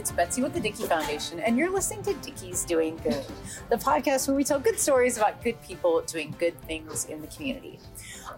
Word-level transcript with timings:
It's 0.00 0.10
Betsy 0.10 0.40
with 0.42 0.54
the 0.54 0.60
Dickey 0.60 0.84
Foundation, 0.84 1.40
and 1.40 1.58
you're 1.58 1.68
listening 1.68 2.02
to 2.04 2.14
Dickey's 2.22 2.64
Doing 2.64 2.96
Good, 3.04 3.22
the 3.68 3.76
podcast 3.76 4.28
where 4.28 4.34
we 4.34 4.44
tell 4.44 4.58
good 4.58 4.80
stories 4.80 5.18
about 5.18 5.44
good 5.44 5.60
people 5.60 6.00
doing 6.00 6.34
good 6.38 6.58
things 6.62 7.04
in 7.04 7.20
the 7.20 7.26
community. 7.26 7.78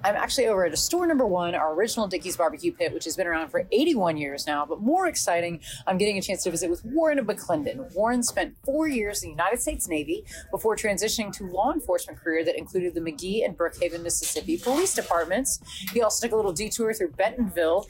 I'm 0.04 0.16
actually 0.16 0.48
over 0.48 0.64
at 0.66 0.72
a 0.72 0.76
store 0.76 1.06
number 1.06 1.24
one, 1.24 1.54
our 1.54 1.74
original 1.74 2.08
Dickey's 2.08 2.36
Barbecue 2.36 2.72
Pit, 2.72 2.92
which 2.92 3.04
has 3.04 3.16
been 3.16 3.28
around 3.28 3.50
for 3.50 3.68
81 3.70 4.16
years 4.16 4.46
now. 4.46 4.66
But 4.66 4.80
more 4.80 5.06
exciting, 5.06 5.60
I'm 5.86 5.98
getting 5.98 6.18
a 6.18 6.22
chance 6.22 6.42
to 6.42 6.50
visit 6.50 6.68
with 6.68 6.84
Warren 6.84 7.24
McClendon. 7.24 7.94
Warren 7.94 8.24
spent 8.24 8.56
four 8.64 8.88
years 8.88 9.22
in 9.22 9.28
the 9.28 9.34
United 9.34 9.60
States 9.60 9.88
Navy 9.88 10.24
before 10.50 10.74
transitioning 10.74 11.32
to 11.34 11.44
law 11.44 11.72
enforcement 11.72 12.18
career 12.18 12.44
that 12.44 12.58
included 12.58 12.94
the 12.94 13.00
McGehee 13.00 13.44
and 13.44 13.56
Brookhaven, 13.56 14.02
Mississippi 14.02 14.58
police 14.58 14.94
departments. 14.94 15.60
He 15.92 16.02
also 16.02 16.26
took 16.26 16.32
a 16.32 16.36
little 16.36 16.52
detour 16.52 16.92
through 16.92 17.12
Bentonville, 17.12 17.86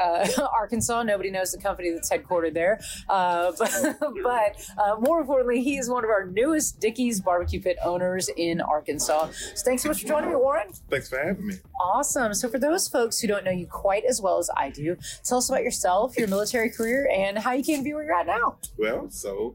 uh, 0.00 0.28
Arkansas. 0.54 1.02
Nobody 1.02 1.30
knows 1.32 1.50
the 1.50 1.58
company 1.58 1.90
that's 1.90 2.08
headquartered 2.08 2.54
there. 2.54 2.78
Uh, 3.08 3.52
but, 3.58 3.96
but 4.22 4.70
uh, 4.78 4.96
more 5.00 5.20
importantly, 5.20 5.62
he 5.62 5.78
is 5.78 5.88
one 5.88 6.04
of 6.04 6.10
our 6.10 6.26
newest 6.26 6.80
Dickey's 6.80 7.20
Barbecue 7.20 7.60
Pit 7.60 7.78
owners 7.84 8.28
in 8.36 8.60
Arkansas. 8.60 9.28
So 9.54 9.64
thanks 9.64 9.82
so 9.82 9.88
much 9.88 10.02
for 10.02 10.08
joining 10.08 10.30
me, 10.30 10.36
Warren. 10.36 10.68
Thanks 10.90 11.08
for 11.08 11.18
having 11.18 11.46
me. 11.46 11.54
Awesome. 11.80 12.34
So, 12.34 12.48
for 12.48 12.58
those 12.58 12.88
folks 12.88 13.18
who 13.18 13.28
don't 13.28 13.44
know 13.44 13.50
you 13.50 13.66
quite 13.66 14.04
as 14.04 14.20
well 14.20 14.38
as 14.38 14.50
I 14.56 14.70
do, 14.70 14.96
tell 15.24 15.38
us 15.38 15.48
about 15.48 15.62
yourself, 15.62 16.16
your 16.18 16.28
military 16.28 16.70
career, 16.70 17.08
and 17.12 17.38
how 17.38 17.52
you 17.52 17.62
came 17.62 17.78
to 17.78 17.84
be 17.84 17.94
where 17.94 18.04
you're 18.04 18.14
at 18.14 18.26
now. 18.26 18.58
Well, 18.78 19.10
so 19.10 19.54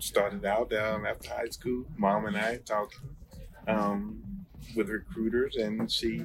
started 0.00 0.44
out 0.44 0.72
um, 0.72 1.06
after 1.06 1.30
high 1.30 1.48
school. 1.48 1.84
Mom 1.96 2.26
and 2.26 2.36
I 2.36 2.56
talked 2.56 2.98
um, 3.68 4.22
with 4.74 4.88
recruiters, 4.88 5.56
and 5.56 5.90
she 5.90 6.24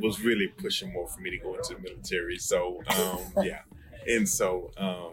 was 0.00 0.22
really 0.22 0.48
pushing 0.48 0.92
more 0.92 1.06
for 1.08 1.20
me 1.20 1.30
to 1.30 1.38
go 1.38 1.54
into 1.54 1.74
the 1.74 1.80
military. 1.80 2.38
So, 2.38 2.82
um, 2.88 3.18
yeah, 3.44 3.60
and 4.08 4.28
so 4.28 4.70
um, 4.76 5.12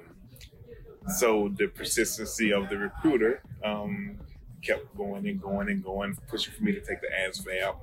so 1.17 1.49
the 1.57 1.67
persistency 1.67 2.53
of 2.53 2.69
the 2.69 2.77
recruiter 2.77 3.41
um, 3.63 4.17
kept 4.61 4.95
going 4.95 5.27
and 5.27 5.41
going 5.41 5.69
and 5.69 5.83
going, 5.83 6.17
pushing 6.27 6.53
for 6.53 6.63
me 6.63 6.71
to 6.73 6.81
take 6.81 7.01
the 7.01 7.07
ASVAB, 7.07 7.75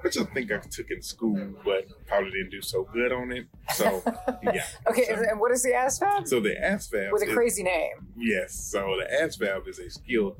which 0.00 0.18
I 0.18 0.24
think 0.24 0.52
I 0.52 0.58
took 0.58 0.90
in 0.90 1.02
school, 1.02 1.54
but 1.64 1.86
probably 2.06 2.30
didn't 2.30 2.50
do 2.50 2.62
so 2.62 2.84
good 2.92 3.12
on 3.12 3.32
it. 3.32 3.46
So, 3.74 4.02
yeah. 4.42 4.64
okay, 4.88 5.06
so, 5.06 5.14
and 5.14 5.40
what 5.40 5.52
is 5.52 5.62
the 5.62 5.70
ASVAB? 5.70 6.26
So 6.26 6.40
the 6.40 6.54
ASVAB 6.56 7.12
with 7.12 7.22
a 7.22 7.32
crazy 7.32 7.62
name. 7.62 8.06
Yes. 8.16 8.54
So 8.54 8.96
the 8.98 9.24
ASVAB 9.24 9.68
is 9.68 9.78
a 9.78 9.90
skill, 9.90 10.36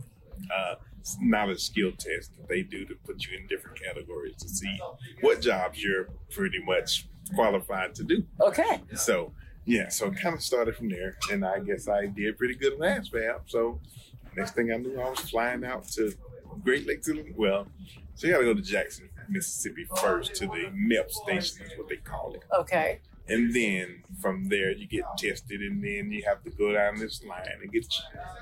uh, 0.54 0.74
knowledge 1.20 1.60
skill 1.60 1.92
test 1.92 2.36
that 2.36 2.48
they 2.48 2.62
do 2.62 2.84
to 2.84 2.94
put 3.04 3.24
you 3.24 3.38
in 3.38 3.46
different 3.46 3.80
categories 3.80 4.36
to 4.36 4.48
see 4.48 4.78
what 5.20 5.40
jobs 5.40 5.82
you're 5.82 6.08
pretty 6.30 6.62
much 6.64 7.08
qualified 7.34 7.94
to 7.94 8.04
do. 8.04 8.24
Okay. 8.40 8.80
So 8.94 9.32
yeah, 9.68 9.90
so 9.90 10.06
it 10.06 10.18
kind 10.18 10.34
of 10.34 10.42
started 10.42 10.76
from 10.76 10.88
there, 10.88 11.18
and 11.30 11.44
I 11.44 11.58
guess 11.60 11.88
I 11.88 12.06
did 12.06 12.38
pretty 12.38 12.54
good 12.54 12.72
in 12.72 12.78
ASVAB. 12.78 13.40
So 13.46 13.78
next 14.34 14.52
thing 14.52 14.72
I 14.72 14.78
knew, 14.78 14.98
I 14.98 15.10
was 15.10 15.20
flying 15.20 15.62
out 15.62 15.86
to 15.88 16.14
Great 16.64 16.86
Lakes. 16.86 17.10
Well, 17.36 17.66
so 18.14 18.26
you 18.26 18.32
got 18.32 18.38
to 18.38 18.44
go 18.46 18.54
to 18.54 18.62
Jackson, 18.62 19.10
Mississippi 19.28 19.86
first 20.00 20.34
to 20.36 20.46
the 20.46 20.72
MEP 20.74 21.10
station, 21.10 21.66
is 21.66 21.76
what 21.76 21.86
they 21.86 21.96
call 21.96 22.32
it. 22.32 22.44
Okay. 22.58 23.00
And 23.28 23.54
then 23.54 24.04
from 24.22 24.48
there, 24.48 24.72
you 24.72 24.86
get 24.86 25.04
tested, 25.18 25.60
and 25.60 25.84
then 25.84 26.10
you 26.10 26.24
have 26.26 26.42
to 26.44 26.50
go 26.50 26.72
down 26.72 26.98
this 26.98 27.22
line 27.22 27.46
and 27.62 27.70
get 27.70 27.86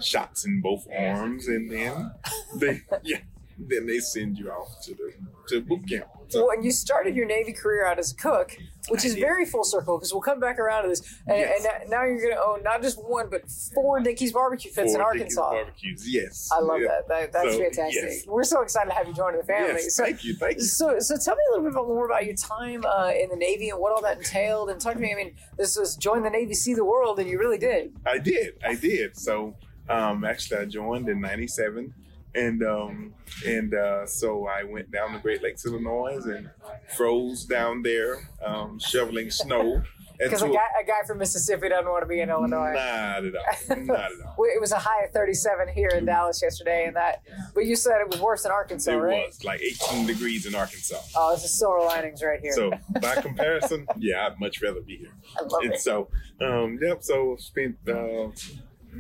shots 0.01 0.47
in 0.47 0.61
both 0.61 0.87
arms, 0.97 1.49
and 1.49 1.69
then 1.69 2.13
they, 2.55 2.83
yeah, 3.03 3.19
then 3.59 3.87
they 3.87 3.99
send 3.99 4.39
you 4.39 4.51
off 4.51 4.83
to 4.83 4.95
the 4.95 5.13
to 5.49 5.61
boot 5.61 5.89
camp. 5.89 6.07
So, 6.29 6.43
well, 6.43 6.51
and 6.51 6.65
you 6.65 6.73
started 6.73 7.15
your 7.15 7.27
Navy 7.27 7.53
career 7.53 7.87
out 7.87 7.99
as 7.99 8.13
a 8.13 8.17
cook, 8.17 8.57
which 8.89 9.05
is 9.05 9.15
very 9.15 9.47
full 9.47 9.63
circle 9.63 9.97
because 9.97 10.13
we'll 10.13 10.23
come 10.23 10.41
back 10.41 10.59
around 10.59 10.83
to 10.83 10.89
this. 10.89 11.01
And, 11.27 11.39
yes. 11.39 11.65
and 11.65 11.91
now 11.91 12.05
you're 12.05 12.21
going 12.21 12.35
to 12.35 12.43
own 12.43 12.63
not 12.65 12.83
just 12.83 12.99
one, 12.99 13.29
but 13.31 13.49
four 13.49 14.01
Dickey's 14.01 14.33
barbecue 14.33 14.73
pits 14.73 14.93
four 14.93 15.01
in 15.01 15.01
Arkansas. 15.01 15.51
barbecues, 15.51 16.13
yes. 16.13 16.51
I 16.53 16.61
love 16.61 16.81
yeah. 16.81 16.89
that. 16.89 17.09
that. 17.09 17.33
That's 17.33 17.55
so, 17.55 17.61
fantastic. 17.61 18.03
Yes. 18.03 18.27
We're 18.27 18.45
so 18.45 18.63
excited 18.63 18.91
to 18.91 18.97
have 18.97 19.07
you 19.07 19.15
join 19.15 19.37
the 19.37 19.45
family. 19.45 19.83
Yes, 19.83 19.95
so, 19.95 20.05
thank 20.05 20.25
you. 20.25 20.35
Thank 20.35 20.57
you. 20.57 20.65
So, 20.65 20.99
so 20.99 21.17
tell 21.17 21.37
me 21.37 21.43
a 21.49 21.57
little 21.57 21.71
bit 21.71 21.75
more 21.75 22.07
about 22.07 22.27
your 22.27 22.37
time 22.37 22.85
uh, 22.85 23.13
in 23.13 23.29
the 23.31 23.37
Navy 23.37 23.71
and 23.71 23.79
what 23.79 23.93
all 23.93 24.03
that 24.03 24.19
entailed. 24.19 24.71
And 24.71 24.81
talk 24.81 24.95
to 24.95 25.01
me. 25.01 25.13
I 25.13 25.17
mean, 25.17 25.37
this 25.57 25.79
was 25.79 25.97
join 25.97 26.25
the 26.25 26.31
Navy, 26.31 26.55
see 26.55 26.75
the 26.75 26.85
world, 26.85 27.21
and 27.21 27.29
you 27.31 27.39
really 27.39 27.59
did. 27.59 27.95
I 28.05 28.19
did. 28.19 28.55
I 28.65 28.75
did. 28.75 29.17
So, 29.17 29.55
um, 29.89 30.25
actually, 30.25 30.59
I 30.59 30.65
joined 30.65 31.09
in 31.09 31.21
'97 31.21 31.95
and 32.37 32.63
um, 32.63 33.15
and 33.47 33.75
uh, 33.75 34.07
so 34.07 34.47
I 34.47 34.63
went 34.65 34.91
down 34.91 35.13
to 35.13 35.19
Great 35.19 35.43
Lakes, 35.43 35.67
Illinois, 35.67 36.21
and 36.25 36.51
froze 36.97 37.45
down 37.45 37.83
there 37.83 38.29
um, 38.45 38.79
shoveling 38.79 39.31
snow. 39.31 39.83
Because 40.19 40.41
a 40.41 40.49
guy, 40.49 40.65
a 40.81 40.87
guy 40.87 41.07
from 41.07 41.19
Mississippi 41.19 41.69
doesn't 41.69 41.91
want 41.91 42.03
to 42.03 42.07
be 42.07 42.21
in 42.21 42.31
Illinois. 42.31 42.73
Not 42.73 43.25
at 43.25 43.35
all. 43.35 43.77
Not 43.85 43.99
at 43.99 44.13
all. 44.25 44.45
it 44.47 44.61
was 44.61 44.73
a 44.73 44.79
high 44.79 45.05
of 45.05 45.11
37 45.13 45.69
here 45.75 45.91
in 45.91 46.07
Dallas 46.07 46.41
yesterday, 46.43 46.87
and 46.87 46.97
that. 46.97 47.23
But 47.55 47.67
you 47.67 47.77
said 47.77 48.01
it 48.01 48.09
was 48.09 48.21
worse 48.21 48.47
in 48.47 48.51
Arkansas, 48.51 48.93
it 48.93 48.95
right? 48.95 49.19
It 49.19 49.27
was 49.27 49.45
like 49.45 49.61
18 49.61 50.07
degrees 50.07 50.47
in 50.47 50.55
Arkansas. 50.55 51.01
Oh, 51.15 51.35
it's 51.35 51.45
a 51.45 51.49
silver 51.49 51.81
linings 51.81 52.23
right 52.23 52.41
here. 52.41 52.53
So 52.53 52.71
by 53.01 53.17
comparison, 53.17 53.87
yeah, 53.99 54.27
I'd 54.27 54.41
much 54.41 54.63
rather 54.63 54.81
be 54.81 54.97
here. 54.97 55.13
I 55.39 55.43
love 55.43 55.63
and 55.65 55.75
it. 55.75 55.81
So, 55.81 56.09
um, 56.41 56.79
yep. 56.81 57.03
So 57.03 57.37
spent. 57.39 57.77
Uh, 57.87 58.29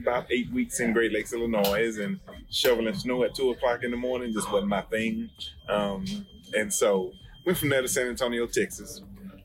about 0.01 0.31
eight 0.31 0.51
weeks 0.53 0.81
in 0.81 0.93
Great 0.93 1.13
Lakes, 1.13 1.33
Illinois, 1.33 1.99
and 1.99 2.21
shoveling 2.51 2.95
snow 2.95 3.25
at 3.25 3.35
two 3.35 3.51
o'clock 3.51 3.83
in 3.83 3.91
the 3.91 3.97
morning 3.97 4.33
just 4.33 4.51
wasn't 4.51 4.69
my 4.69 4.83
thing. 4.83 5.31
Um, 5.69 6.05
and 6.55 6.73
so 6.73 7.13
went 7.45 7.59
from 7.59 7.69
there 7.69 7.83
to 7.83 7.89
San 7.89 8.09
Antonio, 8.09 8.47
Texas. 8.47 9.03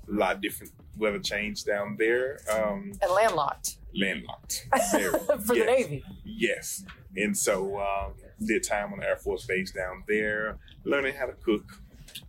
A 0.08 0.14
lot 0.14 0.42
different 0.42 0.74
weather 0.98 1.20
change 1.20 1.64
down 1.64 1.96
there. 1.98 2.40
Um, 2.52 2.94
and 3.02 3.12
landlocked. 3.12 3.78
Landlocked. 3.96 4.68
For 4.92 4.98
yes. 5.00 5.48
the 5.48 5.64
Navy. 5.66 6.04
Yes. 6.24 6.84
And 7.16 7.38
so 7.38 7.80
um, 7.80 8.14
did 8.46 8.64
time 8.64 8.94
on 8.94 9.00
the 9.00 9.08
Air 9.08 9.18
Force 9.18 9.46
Base 9.46 9.72
down 9.72 10.04
there, 10.08 10.58
learning 10.84 11.16
how 11.16 11.26
to 11.26 11.34
cook. 11.34 11.66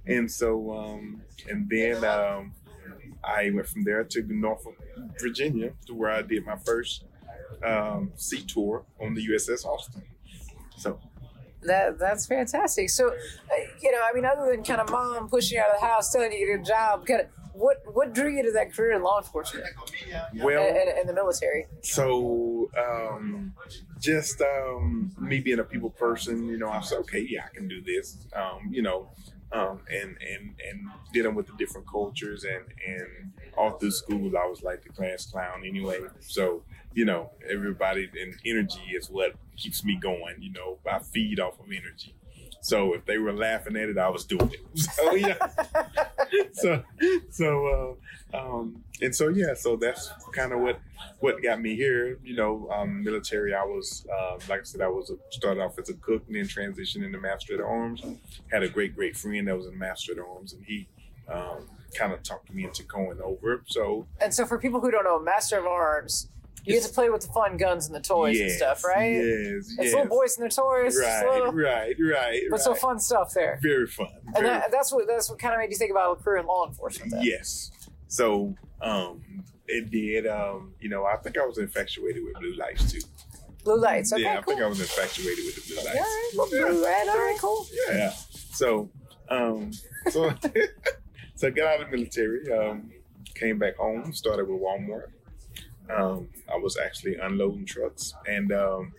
And 0.07 0.31
so, 0.31 0.73
um, 0.73 1.23
and 1.49 1.69
then 1.69 2.05
um, 2.05 2.53
I 3.25 3.51
went 3.51 3.69
from 3.69 3.85
there 3.85 4.05
to 4.05 4.23
Norfolk, 4.29 4.77
Virginia, 5.21 5.73
to 5.87 5.95
where 5.95 6.11
I 6.11 6.23
did 6.23 6.45
my 6.45 6.57
first 6.57 7.05
um, 7.65 8.13
sea 8.17 8.43
tour 8.43 8.85
on 9.01 9.15
the 9.15 9.27
USS 9.29 9.65
Austin. 9.65 10.03
So 10.77 10.99
that 11.65 11.99
that's 11.99 12.27
fantastic. 12.27 12.91
So, 12.91 13.09
uh, 13.09 13.15
you 13.81 13.93
know, 13.93 14.01
I 14.09 14.15
mean, 14.15 14.25
other 14.25 14.51
than 14.51 14.65
kind 14.65 14.81
of 14.81 14.91
mom 14.91 15.29
pushing 15.29 15.57
you 15.57 15.63
out 15.63 15.75
of 15.75 15.81
the 15.81 15.87
house, 15.87 16.13
telling 16.13 16.33
you 16.33 16.47
to 16.47 16.53
get 16.53 16.61
a 16.61 16.65
job, 16.65 17.07
kind 17.07 17.21
of 17.21 17.27
what 17.53 17.83
what 17.93 18.15
drew 18.15 18.35
you 18.35 18.43
to 18.43 18.53
that 18.53 18.75
career 18.75 18.93
in 18.93 19.03
law 19.03 19.19
enforcement? 19.19 19.67
Well, 20.37 20.63
and, 20.63 20.89
and, 20.89 21.09
the 21.09 21.13
military. 21.13 21.67
So, 21.83 22.71
um, 22.77 23.53
just 24.01 24.41
um, 24.41 25.13
me 25.19 25.41
being 25.41 25.59
a 25.59 25.65
people 25.65 25.91
person, 25.91 26.49
you 26.49 26.59
know, 26.59 26.69
I 26.69 26.81
said, 26.81 26.99
okay, 27.01 27.27
yeah, 27.29 27.45
I 27.45 27.55
can 27.55 27.69
do 27.69 27.83
this. 27.83 28.27
Um, 28.35 28.69
you 28.71 28.83
know, 28.83 29.11
um, 29.53 29.81
and 29.91 30.17
and 30.21 30.55
and 30.69 30.87
dealing 31.13 31.35
with 31.35 31.47
the 31.47 31.53
different 31.59 31.87
cultures 31.87 32.45
and 32.45 32.65
and 32.87 33.33
all 33.57 33.73
through 33.73 33.91
school, 33.91 34.33
I 34.37 34.47
was 34.47 34.63
like 34.63 34.83
the 34.83 34.89
class 34.89 35.27
clown 35.27 35.63
anyway. 35.67 36.01
So 36.21 36.63
you 36.95 37.05
know, 37.05 37.31
everybody 37.49 38.11
and 38.21 38.35
energy 38.45 38.93
is 38.95 39.09
what 39.09 39.35
keeps 39.57 39.85
me 39.85 39.97
going. 40.01 40.37
You 40.41 40.53
know, 40.53 40.79
I 40.91 40.99
feed 41.01 41.41
off 41.41 41.59
of 41.61 41.67
energy. 41.67 42.15
So 42.63 42.95
if 42.95 43.05
they 43.07 43.19
were 43.19 43.33
laughing 43.33 43.77
at 43.77 43.89
it, 43.89 43.99
I 43.99 44.09
was 44.09 44.25
doing 44.25 44.53
it. 44.53 44.61
So 44.79 45.15
yeah. 45.15 45.37
so 46.53 46.83
so 47.31 47.99
uh, 48.33 48.37
um, 48.37 48.85
and 49.01 49.15
so 49.15 49.29
yeah. 49.29 49.55
So 49.55 49.77
that's 49.77 50.11
kind 50.33 50.53
of 50.53 50.61
what 50.61 50.81
what 51.19 51.43
got 51.43 51.61
me 51.61 51.75
here. 51.75 52.19
You 52.23 52.37
know, 52.37 52.71
um, 52.71 53.03
military. 53.03 53.55
I 53.55 53.65
was 53.65 54.07
uh, 54.13 54.39
like 54.49 54.61
I 54.61 54.65
said, 54.65 54.81
I 54.81 54.89
was 54.89 55.11
a, 55.11 55.17
started 55.31 55.61
off 55.61 55.79
as 55.79 55.89
a 55.89 55.95
cook 55.95 56.23
and 56.29 56.37
then 56.37 56.45
transitioned 56.45 57.05
into 57.05 57.19
master 57.19 57.55
of 57.55 57.59
the 57.59 57.67
arms. 57.67 58.03
Had 58.51 58.63
a 58.63 58.69
great 58.69 58.95
great 58.95 59.17
friend 59.17 59.49
that 59.49 59.57
was 59.57 59.67
in 59.67 59.77
master 59.77 60.13
of 60.13 60.19
the 60.19 60.25
arms, 60.25 60.53
and 60.53 60.65
he. 60.65 60.89
Um, 61.29 61.69
kind 61.95 62.13
of 62.13 62.23
talked 62.23 62.53
me 62.53 62.65
into 62.65 62.83
going 62.85 63.21
over. 63.21 63.63
So 63.67 64.07
and 64.21 64.33
so 64.33 64.47
for 64.47 64.59
people 64.59 64.81
who 64.81 64.91
don't 64.91 65.05
know, 65.05 65.19
Master 65.21 65.59
of 65.59 65.67
Arms 65.67 66.29
you 66.65 66.75
get 66.75 66.83
to 66.85 66.93
play 66.93 67.11
with 67.11 67.23
the 67.23 67.33
fun 67.33 67.57
guns 67.57 67.87
and 67.87 67.95
the 67.95 68.01
toys 68.01 68.39
yes, 68.39 68.51
and 68.51 68.59
stuff, 68.59 68.85
right? 68.85 69.13
Yes, 69.15 69.25
it's 69.25 69.77
yes. 69.79 69.95
little 69.95 70.09
boys 70.09 70.37
and 70.37 70.43
their 70.43 70.49
toys. 70.49 70.97
Right, 71.01 71.25
little, 71.25 71.53
right, 71.53 71.95
right. 71.99 72.41
But 72.49 72.57
right. 72.57 72.61
some 72.61 72.77
fun 72.77 73.01
stuff 73.01 73.33
there. 73.35 73.59
Very 73.63 73.87
fun. 73.87 74.09
And 74.27 74.35
very 74.35 74.49
that, 74.49 74.71
that's 74.71 74.93
what 74.93 75.07
that's 75.09 75.29
what 75.29 75.39
kind 75.39 75.55
of 75.55 75.61
made 75.61 75.71
you 75.71 75.77
think 75.77 75.91
about 75.91 76.21
a 76.21 76.23
career 76.23 76.39
in 76.39 76.47
law 76.47 76.67
enforcement. 76.69 77.11
Then. 77.11 77.23
Yes. 77.25 77.71
So 78.07 78.55
um, 78.81 79.23
it 79.67 79.91
did. 79.91 80.27
Um, 80.27 80.75
you 80.81 80.89
know, 80.89 81.05
I 81.05 81.17
think 81.17 81.37
I 81.39 81.45
was 81.45 81.59
infatuated 81.59 82.23
with 82.23 82.35
blue 82.35 82.55
lights 82.55 82.93
too. 82.93 83.01
Blue 83.65 83.81
lights. 83.81 84.13
Okay, 84.13 84.23
yeah, 84.23 84.39
I 84.39 84.43
cool. 84.43 84.55
think 84.55 84.65
I 84.65 84.69
was 84.69 84.81
infatuated 84.81 85.45
with 85.45 85.57
the 85.57 85.75
blue 85.75 85.85
lights. 85.85 85.99
All 85.99 86.03
right, 86.03 86.31
well, 86.37 86.49
blue, 86.49 86.85
red. 86.85 87.09
All 87.09 87.17
right, 87.17 87.39
cool. 87.41 87.67
Yeah. 87.89 88.13
So, 88.53 88.91
um, 89.29 89.73
so, 90.11 90.33
so 91.35 91.47
I 91.47 91.51
got 91.51 91.75
out 91.75 91.83
of 91.83 91.91
the 91.91 91.97
military. 91.97 92.53
Um, 92.53 92.91
came 93.35 93.59
back 93.59 93.77
home. 93.77 94.13
Started 94.13 94.49
with 94.49 94.61
Walmart. 94.61 95.13
Um, 95.91 96.29
I 96.53 96.57
was 96.57 96.79
actually 96.79 97.17
unloading 97.17 97.67
trucks, 97.67 98.15
and 98.27 98.53
um, 98.53 98.93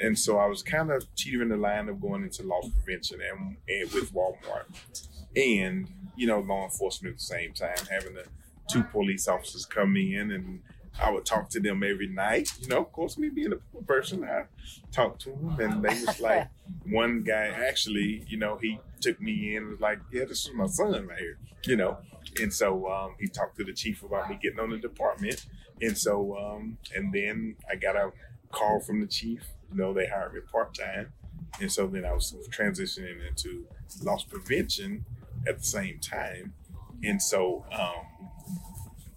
and 0.00 0.18
so 0.18 0.38
I 0.38 0.46
was 0.46 0.62
kind 0.62 0.90
of 0.90 1.04
teetering 1.16 1.48
the 1.48 1.56
line 1.56 1.88
of 1.88 2.00
going 2.00 2.22
into 2.22 2.42
loss 2.42 2.68
prevention 2.68 3.20
and, 3.20 3.56
and 3.68 3.92
with 3.92 4.12
Walmart, 4.12 5.08
and 5.34 5.88
you 6.16 6.26
know 6.26 6.40
law 6.40 6.64
enforcement 6.64 7.14
at 7.14 7.18
the 7.18 7.24
same 7.24 7.52
time, 7.52 7.76
having 7.90 8.14
the 8.14 8.26
two 8.68 8.82
police 8.84 9.28
officers 9.28 9.64
come 9.64 9.96
in 9.96 10.32
and 10.32 10.60
I 11.00 11.10
would 11.10 11.26
talk 11.26 11.50
to 11.50 11.60
them 11.60 11.82
every 11.82 12.08
night. 12.08 12.50
You 12.60 12.68
know, 12.68 12.78
of 12.78 12.92
course, 12.92 13.18
me 13.18 13.28
being 13.28 13.52
a 13.52 13.82
person, 13.82 14.24
I 14.24 14.44
talked 14.92 15.22
to 15.22 15.30
them, 15.30 15.56
and 15.60 15.82
they 15.82 15.88
was 15.88 16.20
like, 16.20 16.48
one 16.86 17.22
guy 17.22 17.48
actually, 17.48 18.24
you 18.28 18.38
know, 18.38 18.56
he 18.60 18.80
took 19.00 19.20
me 19.20 19.54
in 19.54 19.62
and 19.62 19.70
was 19.72 19.80
like, 19.80 19.98
"Yeah, 20.12 20.24
this 20.24 20.46
is 20.46 20.54
my 20.54 20.66
son 20.66 21.06
right 21.06 21.18
here," 21.18 21.38
you 21.64 21.76
know, 21.76 21.98
and 22.40 22.52
so 22.52 22.88
um, 22.88 23.14
he 23.20 23.28
talked 23.28 23.58
to 23.58 23.64
the 23.64 23.72
chief 23.72 24.02
about 24.02 24.30
me 24.30 24.38
getting 24.42 24.60
on 24.60 24.70
the 24.70 24.78
department, 24.78 25.46
and 25.80 25.96
so 25.96 26.36
um, 26.36 26.78
and 26.94 27.12
then 27.12 27.56
I 27.70 27.76
got 27.76 27.96
a 27.96 28.12
call 28.50 28.80
from 28.80 29.00
the 29.00 29.06
chief. 29.06 29.42
You 29.70 29.78
know, 29.78 29.92
they 29.92 30.06
hired 30.06 30.34
me 30.34 30.40
part 30.50 30.74
time, 30.74 31.12
and 31.60 31.70
so 31.70 31.86
then 31.86 32.04
I 32.04 32.12
was 32.12 32.34
transitioning 32.50 33.26
into 33.26 33.66
loss 34.02 34.24
prevention 34.24 35.04
at 35.48 35.58
the 35.58 35.64
same 35.64 35.98
time, 35.98 36.54
and 37.02 37.20
so 37.22 37.64
um, 37.72 38.30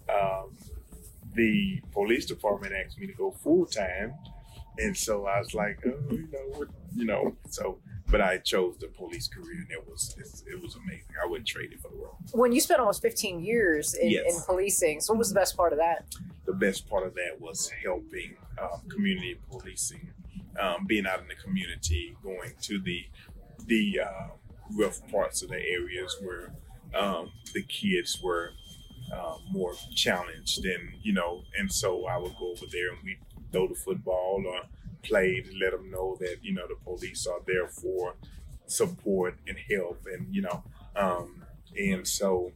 um, 0.08 0.56
the 1.34 1.80
police 1.92 2.26
department 2.26 2.74
asked 2.74 2.98
me 2.98 3.06
to 3.06 3.14
go 3.14 3.30
full 3.30 3.66
time, 3.66 4.14
and 4.78 4.96
so 4.96 5.26
I 5.26 5.38
was 5.38 5.54
like, 5.54 5.78
oh, 5.86 5.98
you 6.10 6.28
know, 6.32 6.66
you 6.94 7.04
know, 7.06 7.36
so. 7.48 7.78
But 8.10 8.20
I 8.20 8.38
chose 8.38 8.76
the 8.78 8.88
police 8.88 9.28
career, 9.28 9.60
and 9.60 9.70
it 9.70 9.86
was 9.88 10.14
it 10.46 10.60
was 10.60 10.74
amazing. 10.74 11.06
I 11.22 11.26
wouldn't 11.28 11.46
trade 11.46 11.70
it 11.72 11.80
for 11.80 11.88
the 11.88 11.96
world. 11.96 12.16
When 12.32 12.50
you 12.52 12.60
spent 12.60 12.80
almost 12.80 13.02
15 13.02 13.40
years 13.44 13.94
in, 13.94 14.10
Yes. 14.10 14.34
in 14.34 14.42
policing, 14.46 15.00
so 15.00 15.12
what 15.12 15.18
was 15.18 15.28
the 15.28 15.34
best 15.36 15.56
part 15.56 15.72
of 15.72 15.78
that? 15.78 16.04
the 16.46 16.52
best 16.56 16.88
part 16.88 17.06
of 17.06 17.14
that 17.14 17.40
was 17.40 17.70
helping 17.84 18.34
um, 18.60 18.80
community 18.88 19.38
policing, 19.48 20.10
um, 20.58 20.84
being 20.86 21.06
out 21.06 21.20
in 21.20 21.28
the 21.28 21.34
community, 21.36 22.16
going 22.24 22.52
to 22.62 22.80
the 22.80 23.04
the 23.66 24.00
uh, 24.00 24.28
rough 24.76 25.06
parts 25.12 25.42
of 25.42 25.48
the 25.50 25.60
areas 25.60 26.16
where 26.20 26.52
um, 26.94 27.30
the 27.54 27.62
kids 27.62 28.18
were 28.20 28.50
uh, 29.14 29.36
more 29.52 29.74
challenged, 29.94 30.64
and 30.64 30.94
you 31.02 31.12
know, 31.12 31.44
and 31.56 31.70
so 31.70 32.06
I 32.06 32.16
would 32.16 32.34
go 32.40 32.50
over 32.50 32.66
there 32.72 32.88
and 32.90 32.98
we 33.04 33.16
would 33.36 33.52
throw 33.52 33.68
the 33.68 33.74
football 33.76 34.42
or 34.46 34.62
play 35.02 35.40
to 35.40 35.50
let 35.58 35.72
them 35.72 35.90
know 35.90 36.16
that 36.20 36.36
you 36.42 36.52
know 36.54 36.66
the 36.68 36.76
police 36.84 37.26
are 37.26 37.40
there 37.46 37.68
for 37.68 38.14
support 38.66 39.36
and 39.46 39.56
help, 39.70 40.06
and 40.12 40.34
you 40.34 40.42
know, 40.42 40.62
um, 40.96 41.44
and 41.76 42.06
so 42.06 42.52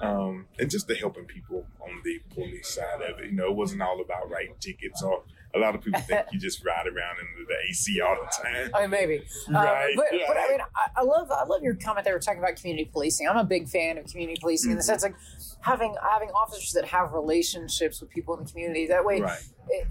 um, 0.00 0.46
and 0.58 0.70
just 0.70 0.86
the 0.88 0.94
helping 0.94 1.24
people 1.24 1.66
on 1.80 2.00
the 2.04 2.20
police 2.34 2.74
side 2.74 3.02
of 3.02 3.18
it. 3.20 3.26
You 3.26 3.32
know, 3.32 3.46
it 3.50 3.56
wasn't 3.56 3.82
all 3.82 4.00
about 4.00 4.30
writing 4.30 4.54
tickets 4.60 5.02
or 5.02 5.22
a 5.54 5.58
lot 5.58 5.74
of 5.74 5.82
people 5.82 6.00
think 6.00 6.26
you 6.30 6.38
just 6.48 6.64
ride 6.64 6.86
around 6.86 7.16
in 7.18 7.44
the 7.46 7.54
AC 7.68 8.00
all 8.00 8.16
the 8.16 8.42
time. 8.42 8.70
I 8.72 8.82
mean, 8.82 8.90
maybe. 8.90 9.18
Uh, 9.48 9.52
Right, 9.52 9.92
but, 9.96 10.06
but 10.28 10.36
I 10.36 10.48
mean, 10.48 10.60
I, 10.60 11.00
I 11.00 11.02
love 11.02 11.30
I 11.30 11.44
love 11.44 11.62
your 11.62 11.74
comment 11.74 12.04
there 12.04 12.18
talking 12.20 12.38
about 12.38 12.56
community 12.56 12.88
policing. 12.90 13.28
I'm 13.28 13.36
a 13.36 13.44
big 13.44 13.68
fan 13.68 13.98
of 13.98 14.06
community 14.06 14.38
policing 14.40 14.70
in 14.70 14.76
the 14.76 14.82
Mhm. 14.82 14.86
sense 14.86 15.02
like 15.02 15.16
having 15.60 15.96
having 16.08 16.30
officers 16.30 16.72
that 16.72 16.84
have 16.86 17.12
relationships 17.12 18.00
with 18.00 18.10
people 18.10 18.36
in 18.38 18.44
the 18.44 18.50
community. 18.50 18.86
That 18.86 19.04
way, 19.04 19.20
Right. 19.20 19.40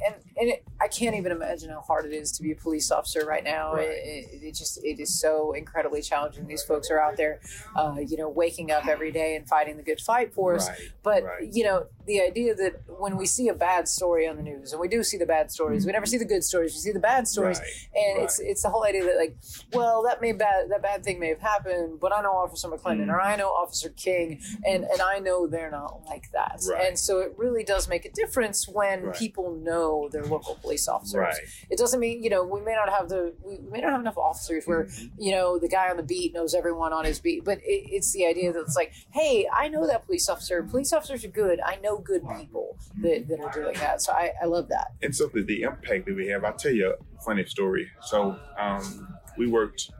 And 0.06 0.16
and 0.38 0.50
it, 0.50 0.64
I 0.82 0.88
can't 0.88 1.16
even 1.16 1.32
imagine 1.32 1.70
how 1.70 1.82
hard 1.82 2.06
it 2.06 2.14
is 2.14 2.32
to 2.34 2.44
be 2.44 2.52
a 2.52 2.56
police 2.56 2.92
officer 2.92 3.26
right 3.26 3.44
now. 3.44 3.74
Right. 3.74 3.90
It, 3.90 4.30
it, 4.32 4.44
it 4.44 4.56
just 4.56 4.84
it 4.84 5.00
is 5.00 5.20
so 5.20 5.54
incredibly 5.54 6.02
challenging. 6.02 6.48
These 6.48 6.64
folks 6.64 6.90
are 6.92 7.00
out 7.00 7.18
there, 7.18 7.40
uh, 7.76 7.98
you 8.06 8.18
know, 8.18 8.30
waking 8.30 8.72
up 8.72 8.88
every 8.88 9.12
day 9.12 9.36
and 9.36 9.48
fighting 9.48 9.78
the 9.78 9.84
good 9.84 10.00
fight 10.00 10.34
for 10.34 10.56
us. 10.56 10.70
Right. 10.70 10.78
But 11.04 11.24
right. 11.24 11.50
you 11.52 11.64
know, 11.64 11.88
the 12.06 12.22
idea 12.22 12.56
that 12.56 12.82
when 12.88 13.18
we 13.18 13.26
see 13.26 13.48
a 13.50 13.54
bad 13.54 13.88
story 13.88 14.28
on 14.28 14.38
the 14.38 14.44
news, 14.44 14.72
and 14.72 14.80
we 14.80 14.88
do 14.88 15.04
see 15.04 15.18
the 15.18 15.26
bad 15.26 15.52
stories, 15.52 15.86
we 15.86 15.92
never 15.92 16.06
see 16.06 16.18
the 16.18 16.26
good 16.26 16.44
stories. 16.44 16.74
We 16.74 16.80
see 16.80 16.92
the 16.92 17.00
bad 17.00 17.28
stories, 17.28 17.60
and 17.60 18.24
it's 18.24 18.40
it's 18.40 18.62
the 18.62 18.70
whole 18.70 18.86
idea 18.86 19.04
that 19.06 19.18
like, 19.18 19.36
well, 19.74 20.04
that 20.04 20.22
may 20.22 20.32
bad 20.32 20.70
that 20.70 20.82
bad 20.82 21.04
thing 21.04 21.20
may 21.20 21.30
have 21.30 21.42
happened, 21.42 22.00
but 22.00 22.16
I 22.16 22.22
know 22.22 22.32
Officer 22.34 22.68
McClendon 22.68 23.00
Mm. 23.00 23.10
or 23.14 23.22
I 23.22 23.36
know 23.36 23.50
Officer 23.50 23.90
King, 23.90 24.42
and 24.66 24.84
and 24.84 25.02
I 25.02 25.20
know 25.20 25.48
they're 25.48 25.72
not 25.72 26.02
like 26.06 26.32
that. 26.32 26.62
And 26.86 26.98
so 26.98 27.20
it 27.20 27.34
really 27.38 27.64
does 27.64 27.88
make 27.88 28.06
a 28.06 28.12
difference 28.12 28.68
when 28.68 29.12
people 29.12 29.56
know 29.64 30.10
their 30.12 30.24
local 30.26 30.56
police 30.56 30.88
officers. 30.88 31.16
Right. 31.16 31.36
It 31.70 31.78
doesn't 31.78 32.00
mean 32.00 32.24
you 32.24 32.30
know 32.30 32.44
we 32.44 32.62
may 32.62 32.74
not 32.76 32.90
have 32.90 33.10
the 33.10 33.34
we 33.44 33.58
may 33.72 33.82
not 33.82 33.92
have 33.92 34.02
enough 34.02 34.18
officers 34.18 34.66
where 34.66 34.86
Mhm. 34.86 35.12
you 35.18 35.32
know 35.32 35.60
the 35.60 35.68
guy 35.68 35.90
on 35.90 35.98
the 35.98 36.04
beat 36.04 36.34
knows 36.34 36.54
everyone 36.54 36.94
on 36.94 37.06
his 37.06 37.20
beat, 37.20 37.44
but 37.44 37.58
it, 37.60 37.90
it's 37.96 38.14
the 38.14 38.26
idea 38.26 38.52
that 38.54 38.62
it's 38.62 38.76
like, 38.76 38.94
hey, 39.12 39.48
I 39.54 39.68
know 39.68 39.86
that 39.88 40.06
police 40.06 40.28
officer. 40.30 40.64
Police 40.64 40.94
officers 40.94 41.24
are 41.26 41.30
good. 41.30 41.60
I 41.66 41.76
know 41.84 41.98
good 41.98 42.24
people 42.38 42.78
that, 43.02 43.28
that 43.28 43.40
are 43.40 43.52
doing 43.52 43.76
that. 43.76 44.02
So 44.02 44.12
I, 44.14 44.32
I 44.42 44.46
love 44.46 44.68
that. 44.70 44.88
and 45.02 45.16
so 45.16 45.28
the, 45.28 45.42
the 45.44 45.62
impact 45.64 46.06
that 46.06 46.16
we 46.16 46.28
have, 46.28 46.44
I'll 46.44 46.54
tell 46.54 46.72
you 46.74 46.94
a 47.18 47.22
funny 47.24 47.46
story. 47.46 47.90
So 48.02 48.40
um, 48.58 49.08
we 49.38 49.48
worked 49.48 49.92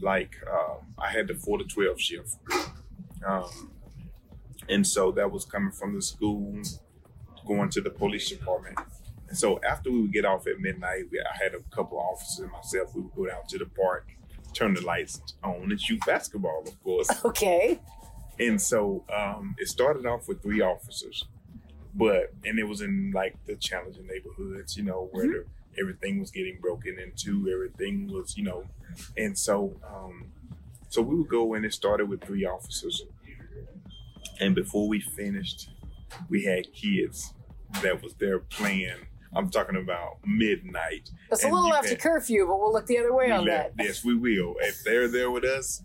like 0.00 0.36
um, 0.50 0.78
I 0.98 1.10
had 1.10 1.28
the 1.28 1.34
four 1.34 1.58
to 1.58 1.64
twelve 1.64 2.00
shift, 2.00 2.36
um, 3.26 3.72
and 4.68 4.86
so 4.86 5.10
that 5.12 5.30
was 5.30 5.44
coming 5.44 5.72
from 5.72 5.94
the 5.94 6.02
school, 6.02 6.60
going 7.46 7.70
to 7.70 7.80
the 7.80 7.90
police 7.90 8.28
department. 8.28 8.78
And 9.28 9.36
so 9.36 9.60
after 9.68 9.90
we 9.90 10.02
would 10.02 10.12
get 10.12 10.24
off 10.24 10.46
at 10.46 10.60
midnight, 10.60 11.04
we, 11.10 11.20
I 11.20 11.42
had 11.42 11.54
a 11.54 11.60
couple 11.74 11.98
officers 11.98 12.40
and 12.40 12.52
myself. 12.52 12.94
We 12.94 13.02
would 13.02 13.14
go 13.14 13.26
down 13.26 13.46
to 13.48 13.58
the 13.58 13.66
park, 13.66 14.08
turn 14.52 14.74
the 14.74 14.82
lights 14.82 15.20
on, 15.42 15.70
and 15.70 15.80
shoot 15.80 16.00
basketball, 16.06 16.64
of 16.66 16.82
course. 16.82 17.08
Okay. 17.24 17.80
And 18.38 18.60
so 18.60 19.02
um, 19.14 19.54
it 19.58 19.68
started 19.68 20.04
off 20.04 20.28
with 20.28 20.42
three 20.42 20.60
officers, 20.60 21.24
but 21.94 22.34
and 22.44 22.58
it 22.58 22.64
was 22.64 22.82
in 22.82 23.10
like 23.14 23.34
the 23.46 23.56
challenging 23.56 24.06
neighborhoods, 24.06 24.76
you 24.76 24.82
know, 24.82 25.08
where 25.10 25.26
the, 25.26 25.44
everything 25.80 26.20
was 26.20 26.30
getting 26.30 26.58
broken 26.60 26.98
into, 26.98 27.50
everything 27.50 28.08
was, 28.12 28.36
you 28.36 28.44
know, 28.44 28.64
and 29.16 29.38
so 29.38 29.80
um, 29.88 30.26
so 30.90 31.00
we 31.00 31.16
would 31.16 31.28
go 31.28 31.54
and 31.54 31.64
it 31.64 31.72
started 31.72 32.10
with 32.10 32.24
three 32.24 32.44
officers, 32.44 33.04
and 34.38 34.54
before 34.54 34.86
we 34.86 35.00
finished, 35.00 35.70
we 36.28 36.44
had 36.44 36.72
kids 36.74 37.32
that 37.82 38.02
was 38.02 38.14
there 38.14 38.38
playing. 38.38 39.06
I'm 39.36 39.50
talking 39.50 39.76
about 39.76 40.18
midnight. 40.26 41.10
It's 41.30 41.44
a 41.44 41.48
little 41.48 41.72
after 41.74 41.90
had- 41.90 42.00
curfew, 42.00 42.46
but 42.46 42.58
we'll 42.58 42.72
look 42.72 42.86
the 42.86 42.98
other 42.98 43.12
way 43.14 43.30
on 43.30 43.44
let- 43.44 43.76
that. 43.76 43.84
Yes, 43.84 44.02
we 44.04 44.16
will. 44.16 44.56
If 44.60 44.82
they're 44.82 45.08
there 45.08 45.30
with 45.30 45.44
us, 45.44 45.82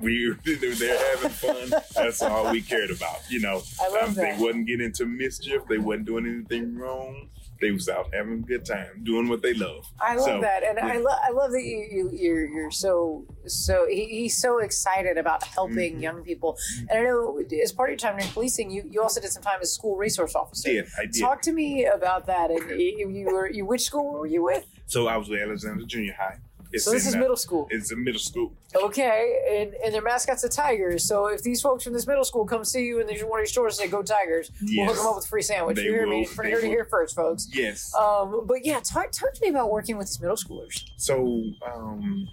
we 0.00 0.32
they're 0.44 1.16
having 1.16 1.30
fun. 1.30 1.70
That's 1.94 2.22
all 2.22 2.50
we 2.52 2.62
cared 2.62 2.90
about. 2.90 3.18
You 3.28 3.40
know, 3.40 3.62
I 3.82 3.88
love 3.88 4.08
Um, 4.10 4.14
that. 4.14 4.38
they 4.38 4.42
wasn't 4.44 4.66
getting 4.66 4.86
into 4.86 5.06
mischief. 5.06 5.62
They 5.68 5.78
wasn't 5.78 6.06
doing 6.06 6.26
anything 6.26 6.76
wrong. 6.76 7.30
They 7.60 7.70
was 7.70 7.88
out 7.88 8.12
having 8.12 8.34
a 8.34 8.46
good 8.46 8.64
time, 8.64 9.02
doing 9.04 9.28
what 9.28 9.40
they 9.42 9.54
love. 9.54 9.86
I 10.00 10.16
love 10.16 10.24
So, 10.26 10.40
that, 10.40 10.64
and 10.64 10.78
I 10.78 10.98
love 10.98 11.18
I 11.22 11.30
love 11.30 11.52
that 11.52 11.62
you, 11.62 11.86
you 11.90 12.10
you're 12.12 12.44
you're 12.46 12.70
so 12.70 13.24
so 13.46 13.86
he, 13.88 14.06
he's 14.06 14.36
so 14.36 14.58
excited 14.58 15.16
about 15.18 15.44
helping 15.44 15.96
Mhm. 15.96 16.02
young 16.02 16.22
people. 16.24 16.58
And 16.90 16.98
I 16.98 17.02
know 17.04 17.40
as 17.62 17.72
part 17.72 17.90
of 17.90 17.92
your 17.92 17.98
time 17.98 18.18
in 18.18 18.26
policing, 18.28 18.70
you 18.70 18.82
you 18.90 19.00
also 19.02 19.20
did 19.20 19.30
some 19.30 19.42
time 19.42 19.60
as 19.62 19.72
school 19.72 19.96
resource 19.96 20.34
officer. 20.34 20.68
Did 20.68 20.86
I 20.98 21.06
did? 21.06 21.20
Talk 21.20 21.42
to 21.42 21.52
me 21.52 21.86
about 21.86 22.26
that. 22.26 22.50
And 22.50 22.68
you, 22.80 23.08
you 23.08 23.26
were 23.26 23.48
you 23.50 23.64
which 23.64 23.82
school 23.82 24.12
were 24.14 24.26
you 24.26 24.42
with? 24.42 24.66
So 24.86 25.06
I 25.06 25.16
was 25.16 25.28
with 25.28 25.40
Alexander 25.40 25.84
Junior 25.86 26.14
High. 26.18 26.38
It's 26.74 26.84
so 26.84 26.90
this 26.90 27.06
is 27.06 27.14
uh, 27.14 27.18
middle 27.18 27.36
school. 27.36 27.68
It's 27.70 27.92
a 27.92 27.96
middle 27.96 28.18
school. 28.18 28.52
Okay, 28.74 29.38
and, 29.48 29.74
and 29.74 29.94
their 29.94 30.02
mascot's 30.02 30.42
the 30.42 30.48
Tigers. 30.48 31.06
So 31.06 31.26
if 31.26 31.40
these 31.42 31.62
folks 31.62 31.84
from 31.84 31.92
this 31.92 32.06
middle 32.06 32.24
school 32.24 32.44
come 32.44 32.64
see 32.64 32.84
you 32.84 32.98
in 32.98 33.06
one 33.06 33.14
of 33.14 33.42
your 33.42 33.46
stores 33.46 33.78
and 33.78 33.86
say 33.86 33.90
"Go 33.90 34.02
Tigers," 34.02 34.50
we'll 34.60 34.86
hook 34.86 34.96
them 34.96 35.06
up 35.06 35.14
with 35.14 35.24
a 35.24 35.28
free 35.28 35.42
sandwich. 35.42 35.76
They 35.76 35.84
you 35.84 35.92
hear 35.92 36.06
me? 36.08 36.20
will. 36.20 36.24
For 36.24 36.42
They 36.42 36.50
here 36.50 36.60
to 36.60 36.66
hear 36.66 36.84
first, 36.84 37.14
folks. 37.14 37.48
Yes. 37.52 37.94
Um, 37.94 38.44
but 38.46 38.64
yeah, 38.66 38.80
talk, 38.80 39.12
talk 39.12 39.32
to 39.34 39.40
me 39.40 39.48
about 39.50 39.70
working 39.70 39.96
with 39.96 40.08
these 40.08 40.20
middle 40.20 40.36
schoolers. 40.36 40.82
So, 40.96 41.44
um, 41.64 42.28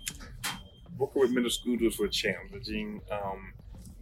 working 0.98 1.22
with 1.22 1.32
middle 1.32 1.52
schoolers 1.52 2.00
were 2.00 2.08
challenging. 2.08 3.02
Um, 3.12 3.54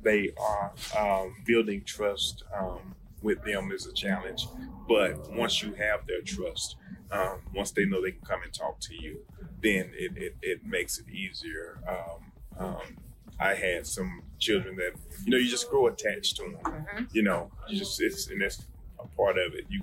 they 0.02 0.32
are 0.38 0.72
um, 0.98 1.36
building 1.46 1.84
trust 1.86 2.44
um, 2.58 2.96
with 3.22 3.44
them 3.44 3.72
is 3.74 3.86
a 3.86 3.94
challenge. 3.94 4.48
But 4.88 5.32
once 5.34 5.62
you 5.62 5.74
have 5.74 6.08
their 6.08 6.22
trust, 6.22 6.78
um, 7.12 7.40
once 7.54 7.72
they 7.72 7.86
know 7.86 8.02
they 8.02 8.12
can 8.12 8.22
come 8.22 8.42
and 8.44 8.54
talk 8.54 8.80
to 8.82 8.96
you, 8.96 9.20
then 9.62 9.92
it, 9.94 10.12
it, 10.16 10.36
it 10.42 10.66
makes 10.66 11.00
it 11.00 11.10
easier. 11.10 11.80
Um, 11.88 12.66
um, 12.66 12.98
I 13.40 13.54
had 13.54 13.88
some 13.88 14.24
children 14.38 14.76
that 14.78 14.92
you 15.26 15.32
know 15.32 15.38
you 15.38 15.50
just 15.50 15.70
grow 15.70 15.88
attached 15.88 16.38
to 16.38 16.44
them. 16.44 17.08
You 17.12 17.24
know, 17.24 17.52
you 17.68 17.78
just 17.78 18.02
it's 18.02 18.28
and 18.30 18.42
that's 18.42 18.66
a 19.00 19.08
part 19.16 19.38
of 19.38 19.54
it. 19.54 19.66
You 19.70 19.82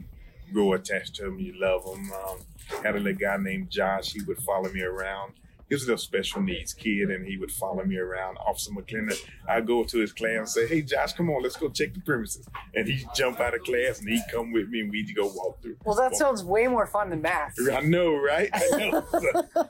grow 0.53 0.75
attached 0.75 1.15
to 1.17 1.25
them, 1.25 1.39
you 1.39 1.55
love 1.59 1.85
them. 1.85 2.11
Um, 2.13 2.39
had 2.83 2.97
a 2.97 3.01
little 3.01 3.19
guy 3.19 3.37
named 3.39 3.71
Josh. 3.71 4.13
He 4.13 4.23
would 4.23 4.39
follow 4.39 4.71
me 4.71 4.83
around. 4.83 5.33
He 5.69 5.75
was 5.75 5.83
a 5.83 5.87
little 5.87 5.99
special 5.99 6.43
needs 6.43 6.73
kid, 6.73 7.11
and 7.11 7.27
he 7.27 7.37
would 7.37 7.51
follow 7.51 7.83
me 7.85 7.97
around. 7.97 8.37
Officer 8.39 8.71
McClendon, 8.71 9.19
I'd 9.49 9.67
go 9.67 9.83
to 9.83 9.99
his 9.99 10.13
class 10.13 10.37
and 10.39 10.49
say, 10.49 10.67
"Hey, 10.69 10.83
Josh, 10.83 11.13
come 11.15 11.29
on, 11.31 11.43
let's 11.43 11.57
go 11.57 11.69
check 11.69 11.93
the 11.93 12.01
premises." 12.01 12.47
And 12.75 12.87
he'd 12.87 13.09
jump 13.17 13.41
out 13.41 13.53
of 13.55 13.63
class 13.63 13.99
and 13.99 14.09
he'd 14.09 14.23
come 14.31 14.53
with 14.53 14.69
me, 14.69 14.81
and 14.81 14.91
we'd 14.93 15.13
go 15.17 15.27
walk 15.27 15.61
through. 15.63 15.77
Well, 15.85 15.97
that 15.97 16.15
sounds 16.15 16.45
way 16.45 16.69
more 16.69 16.87
fun 16.87 17.11
than 17.11 17.21
math. 17.23 17.55
I 17.73 17.81
know, 17.81 18.15
right? 18.15 18.49
I 18.53 18.69
know. 18.77 19.07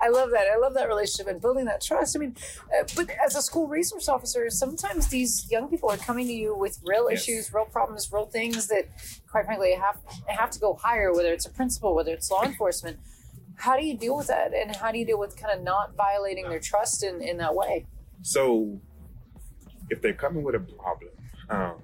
I 0.00 0.08
love 0.08 0.30
that. 0.30 0.46
I 0.52 0.56
love 0.58 0.74
that 0.74 0.88
relationship 0.88 1.26
and 1.28 1.40
building 1.40 1.64
that 1.66 1.80
trust. 1.80 2.16
I 2.16 2.20
mean, 2.20 2.36
uh, 2.78 2.84
but 2.96 3.10
as 3.24 3.36
a 3.36 3.42
school 3.42 3.66
resource 3.68 4.08
officer, 4.08 4.48
sometimes 4.50 5.08
these 5.08 5.48
young 5.50 5.68
people 5.68 5.90
are 5.90 5.96
coming 5.96 6.26
to 6.26 6.32
you 6.32 6.54
with 6.56 6.78
real 6.84 7.08
Yes. 7.10 7.22
issues, 7.22 7.52
real 7.52 7.64
problems, 7.64 8.10
real 8.12 8.26
things 8.26 8.68
that, 8.68 8.88
quite 9.30 9.44
frankly, 9.44 9.74
have 9.74 9.98
have 10.28 10.50
to 10.50 10.58
go 10.60 10.74
higher. 10.74 11.12
Whether 11.12 11.32
it's 11.32 11.46
a 11.46 11.50
principal, 11.50 11.94
whether 11.94 12.12
it's 12.12 12.30
law 12.30 12.44
enforcement. 12.44 12.98
How 13.62 13.76
do 13.76 13.86
you 13.86 13.96
deal 13.96 14.16
with 14.16 14.26
that, 14.26 14.52
and 14.52 14.74
how 14.74 14.90
do 14.90 14.98
you 14.98 15.06
deal 15.06 15.20
with 15.20 15.36
kind 15.36 15.56
of 15.56 15.62
not 15.62 15.94
violating 15.94 16.48
their 16.48 16.58
trust 16.58 17.04
in, 17.04 17.22
in 17.22 17.36
that 17.36 17.54
way? 17.54 17.86
So, 18.22 18.80
if 19.88 20.02
they're 20.02 20.14
coming 20.14 20.42
with 20.42 20.56
a 20.56 20.58
problem, 20.58 21.12
um, 21.48 21.76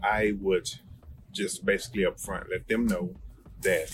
I 0.00 0.34
would 0.40 0.70
just 1.32 1.66
basically 1.66 2.06
up 2.06 2.20
front, 2.20 2.48
let 2.52 2.68
them 2.68 2.86
know 2.86 3.16
that 3.62 3.88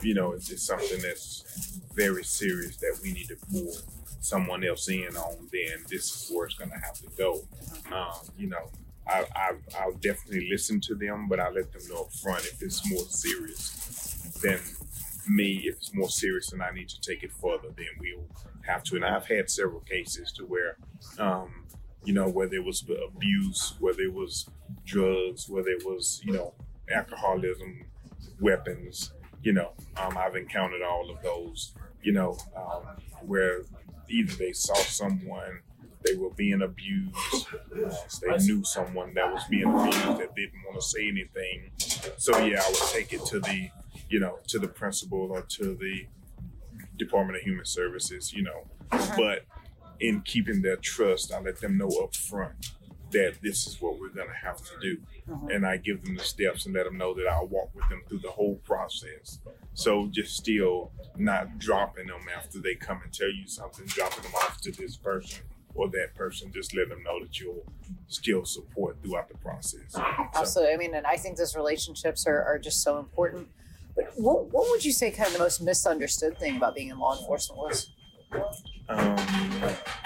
you 0.00 0.14
know 0.14 0.30
it's, 0.30 0.62
something 0.64 1.02
that's 1.02 1.80
very 1.92 2.22
serious 2.22 2.76
that 2.76 3.00
we 3.02 3.12
need 3.12 3.26
to 3.26 3.36
pull 3.50 3.74
someone 4.20 4.62
else 4.62 4.88
in 4.88 5.16
on. 5.16 5.48
Then 5.52 5.84
this 5.90 6.04
is 6.04 6.30
where 6.32 6.46
it's 6.46 6.54
going 6.54 6.70
to 6.70 6.78
have 6.78 6.94
to 6.98 7.08
go. 7.18 7.40
Um, 7.92 8.30
you 8.38 8.46
know, 8.46 8.70
I, 9.08 9.24
I 9.34 9.50
I'll 9.80 9.94
definitely 9.94 10.48
listen 10.48 10.80
to 10.82 10.94
them, 10.94 11.26
but 11.26 11.40
I 11.40 11.50
let 11.50 11.72
them 11.72 11.82
know 11.88 12.02
up 12.02 12.12
front 12.12 12.44
if 12.44 12.62
it's 12.62 12.88
more 12.88 13.06
serious 13.06 14.30
than 14.40 14.60
me. 15.28 15.62
If 15.64 15.76
it's 15.76 15.94
more 15.94 16.08
serious 16.08 16.52
and 16.52 16.62
I 16.62 16.70
need 16.72 16.88
to 16.90 17.00
take 17.00 17.22
it 17.22 17.32
further, 17.32 17.68
then 17.76 17.86
we'll 18.00 18.26
have 18.66 18.82
to. 18.84 18.96
And 18.96 19.04
I've 19.04 19.26
had 19.26 19.50
several 19.50 19.80
cases 19.80 20.32
to 20.32 20.44
where, 20.44 20.76
um, 21.18 21.64
you 22.04 22.12
know, 22.12 22.28
whether 22.28 22.54
it 22.54 22.64
was 22.64 22.84
abuse, 23.14 23.74
whether 23.80 24.02
it 24.02 24.12
was 24.12 24.48
drugs, 24.84 25.48
whether 25.48 25.68
it 25.70 25.84
was 25.84 26.20
you 26.24 26.32
know 26.32 26.54
alcoholism, 26.90 27.86
weapons. 28.40 29.12
You 29.42 29.52
know, 29.52 29.72
um, 29.96 30.16
I've 30.16 30.36
encountered 30.36 30.82
all 30.82 31.10
of 31.10 31.22
those. 31.22 31.74
You 32.02 32.12
know, 32.12 32.36
um, 32.56 32.82
where 33.22 33.62
either 34.08 34.34
they 34.36 34.52
saw 34.52 34.74
someone 34.74 35.60
they 36.06 36.16
were 36.16 36.30
being 36.30 36.62
abused, 36.62 37.46
uh, 37.52 37.90
they 38.22 38.36
knew 38.44 38.62
someone 38.64 39.12
that 39.14 39.32
was 39.32 39.42
being 39.50 39.64
abused 39.64 40.18
that 40.18 40.34
didn't 40.34 40.62
want 40.64 40.80
to 40.80 40.82
say 40.82 41.08
anything. 41.08 41.70
So 42.16 42.38
yeah, 42.38 42.62
I 42.64 42.68
would 42.68 42.90
take 42.92 43.12
it 43.12 43.24
to 43.26 43.40
the, 43.40 43.70
you 44.08 44.20
know, 44.20 44.38
to 44.48 44.58
the 44.58 44.68
principal 44.68 45.30
or 45.32 45.42
to 45.42 45.74
the 45.74 46.06
Department 46.96 47.36
of 47.38 47.42
Human 47.42 47.64
Services. 47.64 48.32
You 48.32 48.42
know, 48.42 48.66
but 49.16 49.44
in 50.00 50.20
keeping 50.22 50.62
their 50.62 50.76
trust, 50.76 51.32
I 51.32 51.40
let 51.40 51.60
them 51.60 51.78
know 51.78 51.88
up 52.02 52.14
front 52.14 52.72
that 53.12 53.36
this 53.42 53.66
is 53.66 53.80
what 53.80 53.98
we're 54.00 54.08
going 54.08 54.28
to 54.28 54.34
have 54.34 54.56
to 54.58 54.72
do. 54.80 54.98
Mhm. 55.28 55.54
And 55.54 55.66
I 55.66 55.76
give 55.76 56.04
them 56.04 56.16
the 56.16 56.24
steps 56.24 56.66
and 56.66 56.74
let 56.74 56.84
them 56.84 56.98
know 56.98 57.14
that 57.14 57.26
I'll 57.26 57.46
walk 57.46 57.74
with 57.74 57.88
them 57.88 58.02
through 58.08 58.18
the 58.18 58.30
whole 58.30 58.56
process. 58.56 59.38
So 59.74 60.08
just 60.08 60.36
still 60.36 60.92
not 61.16 61.58
dropping 61.58 62.08
them 62.08 62.26
after 62.36 62.58
they 62.58 62.74
come 62.74 63.00
and 63.02 63.12
tell 63.12 63.30
you 63.30 63.46
something, 63.46 63.86
dropping 63.86 64.24
them 64.24 64.34
off 64.34 64.60
to 64.62 64.72
this 64.72 64.96
person 64.96 65.44
or 65.74 65.88
that 65.90 66.14
person. 66.14 66.52
Just 66.52 66.74
let 66.74 66.88
them 66.88 67.02
know 67.04 67.20
that 67.20 67.38
you'll 67.38 67.64
still 68.08 68.44
support 68.44 68.96
throughout 69.02 69.28
the 69.28 69.38
process. 69.38 69.82
So, 69.88 70.02
Absolutely. 70.34 70.74
I 70.74 70.76
mean, 70.76 70.94
and 70.94 71.06
I 71.06 71.16
think 71.16 71.36
those 71.36 71.54
relationships 71.54 72.26
are, 72.26 72.42
are 72.42 72.58
just 72.58 72.82
so 72.82 72.98
important. 72.98 73.48
But 73.96 74.12
what, 74.16 74.46
what 74.52 74.68
would 74.70 74.84
you 74.84 74.92
say 74.92 75.10
kind 75.10 75.28
of 75.28 75.32
the 75.32 75.38
most 75.40 75.60
misunderstood 75.62 76.38
thing 76.38 76.58
about 76.58 76.74
being 76.74 76.88
in 76.88 76.98
law 76.98 77.18
enforcement 77.18 77.58
was? 77.60 77.90
um, 78.88 79.16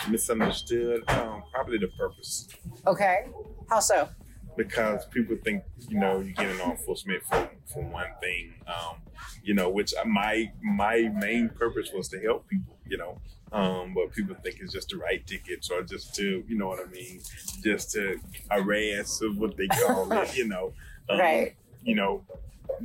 misunderstood, 0.08 1.02
um, 1.08 1.42
probably 1.52 1.78
the 1.78 1.88
purpose. 1.88 2.48
Okay. 2.86 3.26
How 3.68 3.80
so? 3.80 4.08
because 4.56 5.06
people 5.06 5.36
think 5.44 5.62
you 5.88 5.98
know 5.98 6.18
you 6.20 6.32
get 6.32 6.50
in 6.50 6.58
law 6.58 6.72
enforcement 6.72 7.22
for, 7.24 7.48
for 7.72 7.82
one 7.84 8.08
thing 8.20 8.52
um, 8.66 8.96
you 9.44 9.54
know 9.54 9.70
which 9.70 9.94
my 10.04 10.50
my 10.60 11.08
main 11.14 11.48
purpose 11.50 11.90
was 11.94 12.08
to 12.08 12.20
help 12.20 12.46
people 12.48 12.76
you 12.84 12.98
know 12.98 13.16
um, 13.52 13.94
but 13.94 14.12
people 14.12 14.34
think 14.42 14.56
it's 14.60 14.72
just 14.72 14.88
to 14.90 14.96
write 14.98 15.24
tickets 15.26 15.70
or 15.70 15.82
just 15.82 16.16
to 16.16 16.42
you 16.48 16.58
know 16.58 16.66
what 16.66 16.80
i 16.80 16.90
mean 16.90 17.20
just 17.62 17.92
to 17.92 18.18
harass 18.50 19.22
of 19.22 19.38
what 19.38 19.56
they 19.56 19.68
call 19.68 20.12
it 20.12 20.36
you 20.40 20.46
know 20.48 20.72
um, 21.08 21.18
Right. 21.20 21.54
you 21.84 21.94
know 21.94 22.22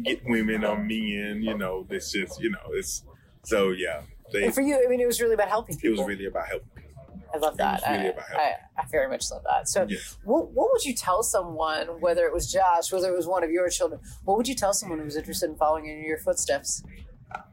get 0.04 0.22
women 0.26 0.64
or 0.64 0.78
men 0.78 1.42
you 1.42 1.58
know 1.58 1.86
it's 1.90 2.12
just 2.12 2.42
you 2.42 2.50
know 2.50 2.60
it's 2.74 3.04
so 3.44 3.72
yeah 3.72 4.02
they 4.34 4.46
And 4.46 4.56
for 4.56 4.62
you, 4.62 4.84
I 4.84 4.90
mean, 4.90 5.00
it 5.00 5.06
was 5.06 5.22
really 5.22 5.36
about 5.36 5.50
helping 5.50 5.76
people. 5.78 5.90
it 5.90 6.00
was 6.00 6.08
really 6.08 6.26
about 6.26 6.48
helping 6.48 6.70
people 6.76 7.20
I 7.32 7.38
love 7.38 7.54
it 7.54 7.58
that. 7.58 7.82
was 7.82 7.90
really 7.92 8.06
I, 8.08 8.10
about 8.10 8.26
I, 8.36 8.54
I 8.82 8.86
very 8.90 9.08
much 9.08 9.30
love 9.30 9.44
that. 9.44 9.70
So, 9.70 9.86
Yes. 9.88 10.18
what, 10.24 10.50
what 10.52 10.72
would 10.72 10.84
you 10.84 10.96
tell 10.96 11.22
someone, 11.22 11.86
whether 12.00 12.26
it 12.26 12.34
was 12.34 12.52
Josh, 12.52 12.92
whether 12.92 13.08
it 13.14 13.16
was 13.16 13.28
one 13.28 13.44
of 13.44 13.52
your 13.52 13.70
children, 13.70 14.02
what 14.24 14.36
would 14.38 14.48
you 14.48 14.56
tell 14.56 14.74
someone 14.74 14.98
who 14.98 15.06
was 15.06 15.16
interested 15.16 15.48
in 15.52 15.56
following 15.58 15.86
in 15.86 16.04
your 16.04 16.18
footsteps? 16.18 16.82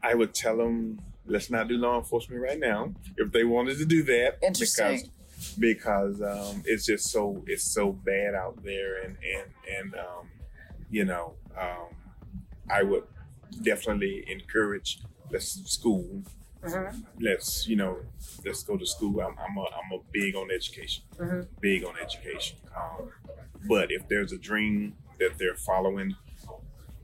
I 0.02 0.14
would 0.14 0.32
tell 0.32 0.56
them, 0.56 1.00
let's 1.26 1.50
not 1.50 1.68
do 1.68 1.74
law 1.74 1.98
enforcement 1.98 2.40
right 2.40 2.58
now. 2.58 2.94
If 3.18 3.32
they 3.32 3.44
wanted 3.44 3.76
to 3.78 3.84
do 3.84 4.02
that, 4.04 4.38
Interesting. 4.42 5.10
because 5.56 5.56
because 5.58 6.22
um, 6.22 6.62
it's 6.64 6.86
just 6.86 7.10
so 7.10 7.42
it's 7.46 7.64
so 7.64 7.92
bad 7.92 8.34
out 8.34 8.62
there, 8.64 9.02
and 9.02 9.16
and 9.34 9.50
and 9.78 9.94
um, 9.94 10.30
you 10.90 11.04
know, 11.04 11.34
um, 11.60 11.88
I 12.70 12.82
would 12.82 13.04
definitely 13.62 14.24
encourage 14.28 15.00
let's 15.30 15.48
school. 15.70 16.22
Mm-hmm. 16.64 17.00
Let's 17.20 17.66
you 17.66 17.76
know, 17.76 17.98
let's 18.44 18.62
go 18.62 18.76
to 18.76 18.86
school. 18.86 19.20
I'm 19.20 19.34
I'm 19.38 19.56
a, 19.56 19.62
I'm 19.62 19.92
a 19.92 19.98
big 20.12 20.36
on 20.36 20.50
education, 20.50 21.04
Mhm. 21.18 21.48
big 21.60 21.84
on 21.84 21.94
education. 22.00 22.58
Um, 22.76 23.10
but 23.68 23.90
if 23.90 24.08
there's 24.08 24.32
a 24.32 24.38
dream 24.38 24.94
that 25.18 25.38
they're 25.38 25.56
following, 25.56 26.14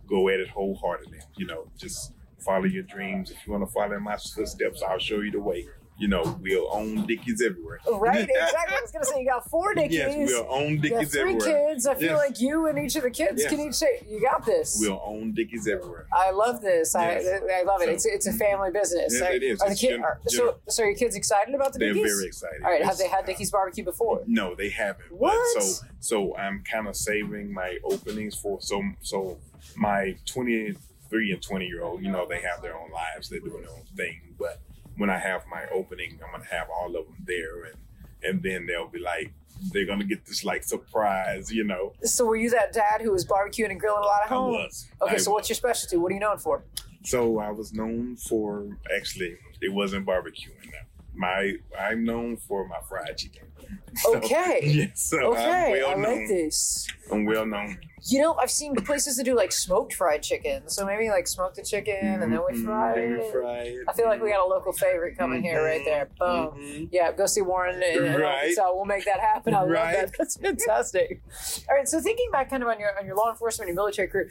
go 0.09 0.29
at 0.29 0.41
it 0.41 0.49
wholeheartedly. 0.51 1.21
You 1.37 1.47
know, 1.47 1.67
just 1.77 2.13
follow 2.39 2.65
your 2.65 2.85
dreams. 2.85 3.31
If 3.31 3.39
you 3.47 3.53
want 3.53 3.67
to 3.67 3.73
follow 3.73 3.97
in 3.97 4.03
my 4.03 4.17
footsteps, 4.17 4.83
I'll 4.83 4.99
show 4.99 5.21
you 5.21 5.33
the 5.33 5.41
way. 5.41 5.67
You 5.99 6.07
know, 6.07 6.39
we'll 6.41 6.69
own 6.73 7.07
Dickey's 7.07 7.43
everywhere. 7.45 7.81
Oh, 7.87 7.99
right, 7.99 8.21
exactly. 8.31 8.77
I 8.77 8.81
was 8.81 8.93
going 8.93 9.03
to 9.05 9.11
say 9.11 9.21
you 9.21 9.27
got 9.29 9.51
four 9.51 9.75
Dickey's. 9.75 9.95
Yes, 9.97 10.29
we'll 10.31 10.47
own 10.49 10.81
Dickey's 10.81 11.11
three 11.11 11.33
everywhere. 11.35 11.69
kids. 11.71 11.87
I 11.89 11.95
feel 11.97 12.11
Yes. 12.13 12.19
like 12.19 12.41
you 12.41 12.67
and 12.69 12.79
each 12.79 12.95
of 12.95 13.03
the 13.03 13.11
kids 13.11 13.43
Yes. 13.43 13.51
can 13.51 13.61
each 13.61 13.75
say, 13.75 14.07
you 14.09 14.21
got 14.23 14.47
this. 14.47 14.79
We'll 14.81 15.03
own 15.05 15.35
Dickey's 15.35 15.67
everywhere. 15.67 16.07
I 16.13 16.31
love 16.31 16.61
this. 16.61 16.95
Yes. 16.97 17.27
I, 17.51 17.61
I 17.61 17.63
love 17.65 17.83
it. 17.83 17.87
So- 17.87 17.91
it's 17.93 18.07
it's 18.07 18.27
a 18.29 18.33
family 18.33 18.71
business. 18.71 19.13
Yes, 19.19 19.35
it 19.35 19.43
is. 19.43 19.61
Are 19.61 19.71
the 19.71 19.75
kid, 19.75 19.89
gen- 19.91 20.05
are, 20.05 20.21
so, 20.29 20.59
so 20.69 20.85
are 20.85 20.87
your 20.87 20.95
kids 20.97 21.17
excited 21.17 21.53
about 21.55 21.73
the 21.73 21.81
They're 21.81 21.93
Dickey's? 21.95 22.13
very 22.15 22.27
excited. 22.27 22.63
All 22.63 22.71
right. 22.71 22.85
Have 22.85 22.97
they 22.99 23.09
had 23.09 23.27
Dickey's 23.27 23.51
barbecue 23.51 23.83
before? 23.85 24.23
No, 24.29 24.55
they 24.55 24.69
haven't. 24.71 25.11
What? 25.11 25.61
So 25.63 25.85
so 25.99 26.37
I'm 26.37 26.63
kind 26.63 26.87
of 26.87 26.95
saving 26.95 27.53
my 27.53 27.79
openings 27.83 28.37
for 28.37 28.61
so 28.61 28.83
so 29.01 29.39
my 29.77 30.17
23 30.27 31.33
and 31.33 31.43
20 31.43 31.67
year 31.67 31.83
old. 31.83 32.03
You 32.03 32.11
know, 32.13 32.27
they 32.29 32.41
have 32.43 32.63
their 32.63 32.77
own 32.77 32.91
lives. 32.93 33.29
They're 33.29 33.41
doing 33.41 33.63
their 33.63 33.71
own 33.73 33.83
thing. 33.97 34.21
But 34.39 34.61
when 34.99 35.09
I 35.11 35.19
have 35.19 35.45
my 35.51 35.65
opening, 35.73 36.19
I'm 36.25 36.33
gonna 36.33 36.51
have 36.51 36.69
all 36.69 36.89
of 36.97 37.07
them 37.07 37.17
there, 37.27 37.65
and 37.65 37.77
and 38.23 38.43
then 38.43 38.67
they'll 38.67 38.89
be 38.89 38.99
like, 38.99 39.33
they're 39.73 39.87
gonna 39.87 40.05
get 40.05 40.27
this 40.27 40.45
like 40.45 40.65
surprise. 40.65 41.51
You 41.51 41.65
know, 41.65 41.95
So 42.05 42.27
were 42.27 42.37
you 42.37 42.51
that 42.51 42.73
dad 42.73 43.01
who 43.01 43.13
was 43.13 43.25
barbecuing 43.25 43.71
and 43.71 43.81
grilling 43.81 44.03
a 44.03 44.07
lot 44.07 44.23
at 44.25 44.29
home? 44.29 44.55
I 44.55 44.65
was. 44.65 44.89
Okay, 45.01 45.15
I 45.15 45.19
so 45.19 45.33
what's 45.33 45.49
your 45.49 45.57
specialty? 45.57 45.97
What 45.97 46.11
are 46.13 46.15
you 46.15 46.21
known 46.21 46.39
for? 46.39 46.65
So 47.05 47.39
I 47.39 47.51
was 47.51 47.73
known 47.73 48.17
for 48.17 48.77
actually 48.95 49.39
it 49.63 49.73
wasn't 49.73 50.05
barbecuing. 50.05 50.67
Now. 50.73 50.79
My 51.19 51.55
I'm 51.79 52.05
known 52.05 52.37
for 52.37 52.67
my 52.69 52.79
fried 52.89 53.19
chicken. 53.19 53.43
So, 53.97 54.15
Okay. 54.19 54.61
yes, 54.65 55.01
so 55.11 55.19
Okay, 55.33 55.81
well 55.83 55.91
I 55.91 55.95
known. 55.95 56.03
like 56.21 56.29
this. 56.29 56.87
I'm 57.11 57.25
well 57.25 57.45
known. 57.45 57.79
You 58.05 58.21
know, 58.23 58.35
I've 58.35 58.51
seen 58.51 58.75
places 58.77 59.17
that 59.17 59.25
do 59.25 59.35
like 59.35 59.51
smoked 59.51 59.93
fried 59.95 60.23
chicken. 60.23 60.69
So 60.69 60.87
maybe 60.87 61.09
like 61.11 61.27
smoke 61.27 61.55
the 61.55 61.63
chicken 61.63 61.97
and 62.23 62.23
then 62.23 62.31
we 62.49 62.53
Mhm, 62.57 62.65
fry 62.65 62.95
it. 62.99 63.33
fry 63.33 63.59
it. 63.63 63.85
I 63.89 63.93
feel 63.95 64.07
like 64.07 64.23
we 64.23 64.31
got 64.31 64.41
a 64.47 64.49
local 64.49 64.73
favorite 64.73 65.19
coming 65.19 65.43
here 65.43 65.65
right 65.65 65.83
there. 65.85 66.09
Boom. 66.19 66.53
Mhm. 66.57 66.89
Yeah, 66.93 67.11
go 67.13 67.27
see 67.27 67.41
Warren 67.43 67.83
and, 67.83 68.07
and 68.07 68.21
Right. 68.23 68.55
so 68.55 68.75
we'll 68.77 68.85
make 68.85 69.05
that 69.07 69.21
happen. 69.21 69.53
I 69.53 69.61
love 69.61 69.71
Right. 69.71 69.97
that. 69.97 70.13
That's 70.17 70.37
fantastic. 70.37 71.21
All 71.69 71.75
right, 71.77 71.89
so 71.89 72.01
thinking 72.01 72.31
back 72.31 72.51
kind 72.51 72.63
of 72.63 72.69
on 72.69 72.79
your 72.79 72.97
on 72.99 73.05
your 73.05 73.17
law 73.17 73.31
enforcement 73.31 73.69
and 73.69 73.75
military 73.77 74.07
career, 74.09 74.31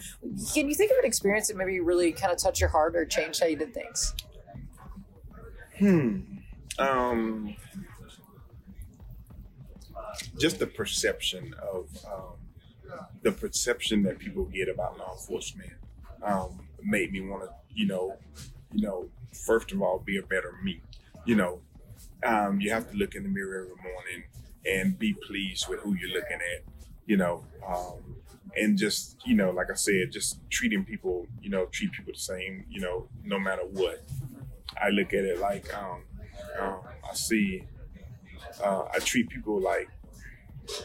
can 0.53 0.69
you 0.69 0.75
think 0.75 0.91
of 0.91 0.97
an 0.99 1.05
experience 1.05 1.49
that 1.49 1.57
maybe 1.57 1.79
really 1.81 2.11
kind 2.13 2.31
of 2.31 2.37
touched 2.41 2.61
your 2.61 2.69
heart 2.69 2.95
or 2.95 3.05
changed 3.05 3.41
how 3.41 3.47
you 3.47 3.57
did 3.57 3.73
things? 3.73 4.13
Hmm. 5.79 6.19
Um. 6.79 7.55
Just 10.39 10.59
the 10.59 10.67
perception 10.67 11.53
of 11.61 11.89
um, 12.05 12.33
the 13.23 13.31
perception 13.31 14.03
that 14.03 14.19
people 14.19 14.45
get 14.45 14.69
about 14.69 14.97
law 14.97 15.13
enforcement 15.13 15.73
um, 16.23 16.67
made 16.81 17.11
me 17.11 17.21
want 17.21 17.43
to, 17.43 17.49
you 17.73 17.85
know, 17.87 18.15
you 18.71 18.81
know, 18.81 19.09
first 19.33 19.71
of 19.71 19.81
all, 19.81 19.99
be 19.99 20.17
a 20.17 20.21
better 20.21 20.53
me. 20.63 20.81
You 21.25 21.35
know, 21.35 21.59
um, 22.23 22.61
you 22.61 22.71
have 22.71 22.89
to 22.91 22.97
look 22.97 23.15
in 23.15 23.23
the 23.23 23.29
mirror 23.29 23.63
every 23.63 23.91
morning 23.91 24.23
and 24.65 24.97
be 24.97 25.13
pleased 25.13 25.67
with 25.67 25.79
who 25.81 25.95
you're 25.95 26.09
looking 26.09 26.39
at. 26.55 26.63
You 27.05 27.17
know, 27.17 27.43
um, 27.67 28.15
and 28.55 28.77
just 28.77 29.17
you 29.25 29.35
know, 29.35 29.51
like 29.51 29.69
I 29.71 29.75
said, 29.75 30.11
just 30.11 30.39
treating 30.49 30.83
people, 30.85 31.27
you 31.41 31.49
know, 31.49 31.65
treat 31.65 31.91
people 31.91 32.13
the 32.13 32.19
same. 32.19 32.65
You 32.69 32.81
know, 32.81 33.07
no 33.23 33.39
matter 33.39 33.63
what. 33.63 34.03
I 34.79 34.89
look 34.89 35.13
at 35.13 35.25
it 35.25 35.39
like 35.39 35.73
um, 35.75 36.03
um, 36.59 36.79
I 37.09 37.13
see. 37.13 37.63
Uh, 38.63 38.85
I 38.93 38.99
treat 38.99 39.29
people 39.29 39.59
like 39.59 39.89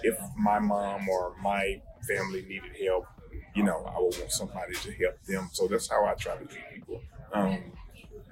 if 0.03 0.19
my 0.37 0.59
mom 0.59 1.09
or 1.09 1.35
my 1.43 1.81
family 2.07 2.43
needed 2.43 2.73
help, 2.85 3.07
you 3.55 3.63
know, 3.63 3.85
I 3.87 4.01
would 4.01 4.17
want 4.19 4.33
somebody 4.33 4.75
to 4.75 4.93
help 4.93 5.23
them. 5.25 5.49
So 5.53 5.67
that's 5.67 5.89
how 5.89 6.05
I 6.05 6.15
try 6.15 6.37
to 6.37 6.45
treat 6.45 6.65
people. 6.75 7.01
Um, 7.33 7.59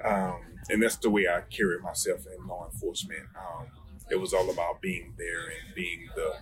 um, 0.05 0.41
and 0.69 0.83
that's 0.83 0.97
the 0.97 1.11
way 1.11 1.27
I 1.29 1.43
carry 1.51 1.79
myself 1.81 2.21
in 2.27 2.47
law 2.47 2.69
enforcement. 2.73 3.23
Um, 3.37 3.67
it 4.11 4.17
was 4.17 4.33
all 4.33 4.51
about 4.51 4.81
being 4.81 5.15
there 5.17 5.47
and 5.47 5.75
being 5.75 6.09
the, 6.17 6.33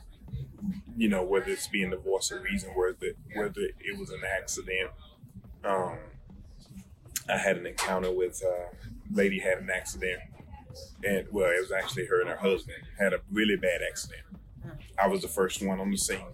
you 0.96 1.08
know, 1.08 1.22
whether 1.22 1.50
it's 1.50 1.68
being 1.68 1.90
the 1.90 1.96
voice 1.96 2.30
of 2.30 2.42
reason, 2.42 2.70
whether 2.70 3.12
whether 3.34 3.60
it 3.60 3.98
was 3.98 4.10
an 4.10 4.22
accident. 4.38 4.90
Um, 5.64 5.98
I 7.28 7.36
had 7.36 7.58
an 7.58 7.66
encounter 7.66 8.10
with 8.10 8.42
a 8.42 8.68
lady 9.12 9.38
had 9.38 9.58
an 9.58 9.70
accident, 9.70 10.20
and 11.04 11.26
well, 11.30 11.50
it 11.50 11.60
was 11.60 11.72
actually 11.72 12.06
her 12.06 12.20
and 12.20 12.28
her 12.30 12.36
husband 12.36 12.78
had 12.98 13.12
a 13.12 13.20
really 13.30 13.56
bad 13.56 13.80
accident. 13.88 14.22
I 15.02 15.06
was 15.08 15.22
the 15.22 15.28
first 15.28 15.62
one 15.62 15.80
on 15.80 15.90
the 15.90 15.96
scene. 15.96 16.26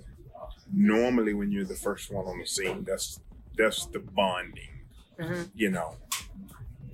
normally 0.72 1.34
when 1.34 1.52
you're 1.52 1.64
the 1.64 1.74
first 1.74 2.10
one 2.10 2.26
on 2.26 2.38
the 2.38 2.46
scene, 2.46 2.84
that's 2.84 3.20
that's 3.56 3.86
the 3.86 4.00
bonding, 4.00 4.80
Mhm. 5.20 5.50
you 5.54 5.70
know. 5.70 5.96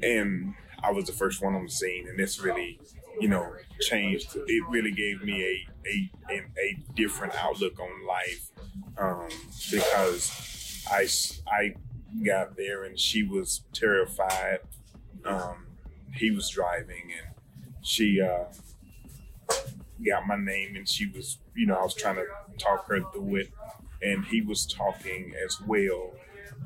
And 0.02 0.54
I 0.82 0.90
was 0.92 1.06
the 1.06 1.12
first 1.12 1.40
one 1.42 1.54
on 1.54 1.64
the 1.64 1.70
scene, 1.70 2.08
and 2.08 2.18
this 2.18 2.40
really, 2.40 2.78
you 3.20 3.28
know, 3.28 3.54
changed. 3.80 4.36
It 4.36 4.64
really 4.68 4.92
gave 4.92 5.22
me 5.22 5.42
a 5.42 5.68
a 5.88 6.10
a, 6.30 6.84
different 6.94 7.34
outlook 7.36 7.78
on 7.80 8.06
life 8.06 8.50
um, 8.98 9.28
because 9.70 10.82
I 10.90 11.74
got 12.24 12.56
there 12.56 12.84
and 12.84 12.98
she 12.98 13.22
was 13.22 13.62
terrified. 13.72 14.60
Um, 15.24 15.66
he 16.14 16.30
was 16.30 16.48
driving 16.48 17.12
and 17.16 17.34
she 17.82 18.20
uh, 18.20 18.44
got 20.06 20.26
my 20.26 20.36
name 20.36 20.76
and 20.76 20.88
she 20.88 21.06
was, 21.06 21.38
you 21.54 21.66
know, 21.66 21.74
I 21.74 21.82
was 21.82 21.94
trying 21.94 22.16
to 22.16 22.26
talk 22.58 22.86
her 22.88 23.00
through 23.12 23.36
it, 23.36 23.50
and 24.02 24.24
he 24.24 24.40
was 24.40 24.66
talking 24.66 25.32
as 25.44 25.60
well, 25.66 26.12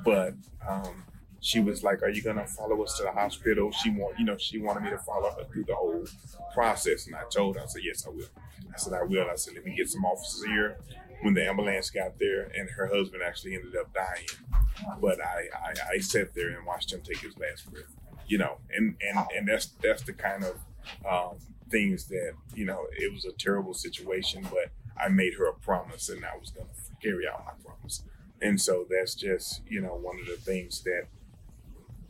but 0.05 0.35
um, 0.69 1.05
she 1.41 1.61
was 1.61 1.83
like, 1.83 2.03
"Are 2.03 2.09
you 2.09 2.23
gonna 2.23 2.47
follow 2.47 2.83
us 2.83 2.97
to 2.99 3.03
the 3.05 3.13
hospital?" 3.13 3.71
She 3.73 3.91
want, 3.91 4.19
you 4.19 4.25
know, 4.25 4.37
she 4.37 4.59
wanted 4.59 4.83
me 4.83 4.91
to 4.91 4.99
follow 4.99 5.31
her 5.31 5.45
through 5.45 5.65
the 5.65 5.75
whole 5.75 6.05
process, 6.53 7.07
and 7.07 7.15
I 7.17 7.23
told 7.31 7.57
her, 7.57 7.63
I 7.63 7.67
said, 7.67 7.83
"Yes, 7.85 8.07
I 8.07 8.11
will." 8.11 8.29
I 8.73 8.79
said, 8.79 8.93
"I 8.93 9.03
will." 9.03 9.29
I 9.31 9.37
said, 9.37 9.55
"Let 9.55 9.65
me 9.65 9.75
get 9.77 9.89
some 9.89 10.05
officers 10.05 10.45
here." 10.45 10.79
When 11.23 11.33
the 11.33 11.47
ambulance 11.49 11.89
got 11.91 12.19
there, 12.19 12.51
and 12.55 12.69
her 12.69 12.87
husband 12.87 13.23
actually 13.23 13.55
ended 13.55 13.77
up 13.77 13.95
dying, 13.95 14.27
but 15.01 15.21
I, 15.25 15.49
I, 15.55 15.95
I 15.95 15.99
sat 15.99 16.35
there 16.35 16.51
and 16.51 16.67
watched 16.67 16.93
him 16.93 17.01
take 17.01 17.19
his 17.19 17.39
last 17.39 17.71
breath, 17.71 17.95
you 18.27 18.39
know, 18.39 18.59
and 18.77 18.97
and 19.01 19.27
and 19.37 19.49
that's 19.49 19.67
that's 19.83 20.03
the 20.03 20.13
kind 20.13 20.45
of 20.45 20.59
um, 21.09 21.39
things 21.71 22.07
that 22.09 22.33
you 22.55 22.65
know 22.65 22.87
it 22.97 23.13
was 23.13 23.25
a 23.25 23.33
terrible 23.33 23.75
situation, 23.75 24.43
but 24.51 24.71
I 25.03 25.09
made 25.09 25.35
her 25.35 25.47
a 25.47 25.55
promise, 25.55 26.09
and 26.09 26.25
I 26.25 26.37
was 26.39 26.51
going 26.51 26.67
to 26.69 27.07
carry 27.07 27.27
out 27.29 27.45
my 27.45 27.53
promise, 27.65 28.03
and 28.41 28.61
so 28.61 28.87
that's 28.89 29.15
just 29.15 29.63
you 29.69 29.81
know 29.81 29.95
one 29.95 30.19
of 30.21 30.27
the 30.27 30.37
things 30.37 30.83
that 30.83 31.07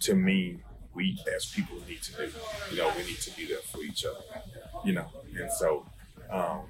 to 0.01 0.15
me 0.15 0.59
we 0.95 1.19
as 1.35 1.47
people 1.47 1.77
need 1.89 2.03
to 2.03 2.13
do. 2.13 2.31
You 2.71 2.79
know, 2.79 2.93
we 2.97 3.05
need 3.05 3.21
to 3.21 3.37
be 3.37 3.47
there 3.47 3.59
for 3.59 3.83
each 3.83 4.05
other, 4.05 4.21
you 4.85 4.93
know, 4.93 5.07
and 5.37 5.51
so 5.51 5.87
um, 6.31 6.63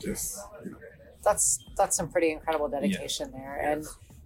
just 0.00 0.38
you 0.64 0.70
know, 0.70 0.76
That's 1.24 1.58
that's 1.76 1.96
some 1.96 2.08
pretty 2.08 2.30
incredible 2.30 2.68
dedication 2.68 3.30
there, 3.32 3.56
and 3.56 3.84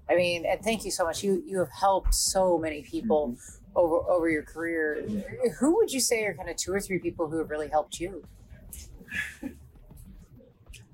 I 0.09 0.17
mean, 0.17 0.45
and 0.47 0.61
thank 0.63 0.85
you 0.85 0.91
so 0.91 1.05
much. 1.05 1.23
You 1.23 1.43
you 1.47 1.59
have 1.59 1.71
helped 1.71 2.15
so 2.15 2.59
many 2.59 2.83
people 2.83 3.29
Mm-hmm. 3.37 3.64
Over 3.77 3.97
over 4.11 4.29
your 4.29 4.43
career. 4.43 5.07
Who 5.59 5.77
would 5.77 5.93
you 5.93 6.01
say 6.01 6.25
are 6.25 6.35
kind 6.35 6.49
of 6.49 6.57
two 6.57 6.73
or 6.73 6.81
three 6.81 6.99
people 6.99 7.29
who 7.29 7.39
have 7.39 7.51
really 7.51 7.69
helped 7.69 8.01
you? 8.01 8.25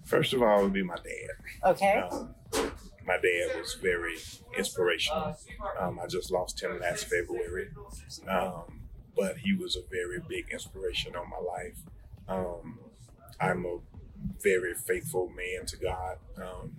first 0.05 0.33
of 0.33 0.43
all, 0.43 0.63
would 0.63 0.73
be 0.73 0.83
my 0.83 0.97
dad. 0.97 1.71
Okay, 1.71 2.03
Um, 2.11 2.35
my 3.07 3.17
dad 3.17 3.59
was 3.59 3.75
very 3.81 4.17
inspirational. 4.57 5.37
Um, 5.79 5.99
I 6.03 6.07
just 6.07 6.31
lost 6.31 6.63
him 6.63 6.79
last 6.81 7.05
February, 7.05 7.69
um, 8.29 8.83
but 9.17 9.39
he 9.39 9.55
was 9.55 9.77
a 9.77 9.83
very 9.91 10.21
big 10.29 10.51
inspiration 10.51 11.15
on 11.17 11.29
my 11.31 11.39
life. 11.39 11.79
Um, 12.29 12.79
I'm 13.41 13.65
a 13.65 13.79
very 14.43 14.75
faithful 14.75 15.29
man 15.29 15.67
to 15.67 15.77
God. 15.77 16.19
Um, 16.37 16.77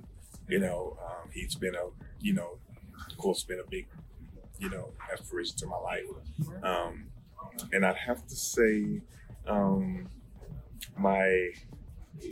you 0.48 0.60
know, 0.60 0.98
um, 1.04 1.30
he's 1.32 1.56
been 1.56 1.76
a, 1.76 1.88
you 2.20 2.34
know, 2.34 2.60
of 3.10 3.18
course, 3.18 3.44
been 3.44 3.60
a 3.60 3.70
big, 3.70 3.88
you 4.62 4.70
know, 4.70 4.94
inspiration 5.12 5.58
to 5.58 5.66
my 5.66 5.78
life. 5.78 6.06
Um, 6.64 7.08
and 7.74 7.86
I'd 7.86 7.98
have 7.98 8.26
to 8.28 8.36
say, 8.36 9.02
um, 9.48 10.08
my 10.98 11.50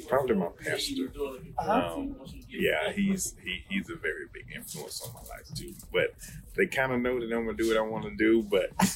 probably 0.08 0.36
my 0.36 0.50
pastor. 0.64 1.12
Uh-huh. 1.58 1.96
Um, 1.98 2.16
yeah, 2.50 2.92
he's 2.92 3.36
he, 3.44 3.64
he's 3.70 3.90
a 3.90 3.96
very 3.96 4.26
big 4.34 4.46
influence 4.56 5.02
on 5.02 5.14
my 5.14 5.22
life 5.30 5.48
too. 5.56 5.74
But 5.94 6.16
they 6.56 6.66
kind 6.66 6.92
of 6.92 7.00
know 7.00 7.20
that 7.20 7.34
I'm 7.34 7.46
gonna 7.46 7.56
do 7.56 7.68
what 7.68 7.78
I 7.78 7.82
want 7.82 8.06
to 8.06 8.16
do. 8.16 8.44
But 8.44 8.72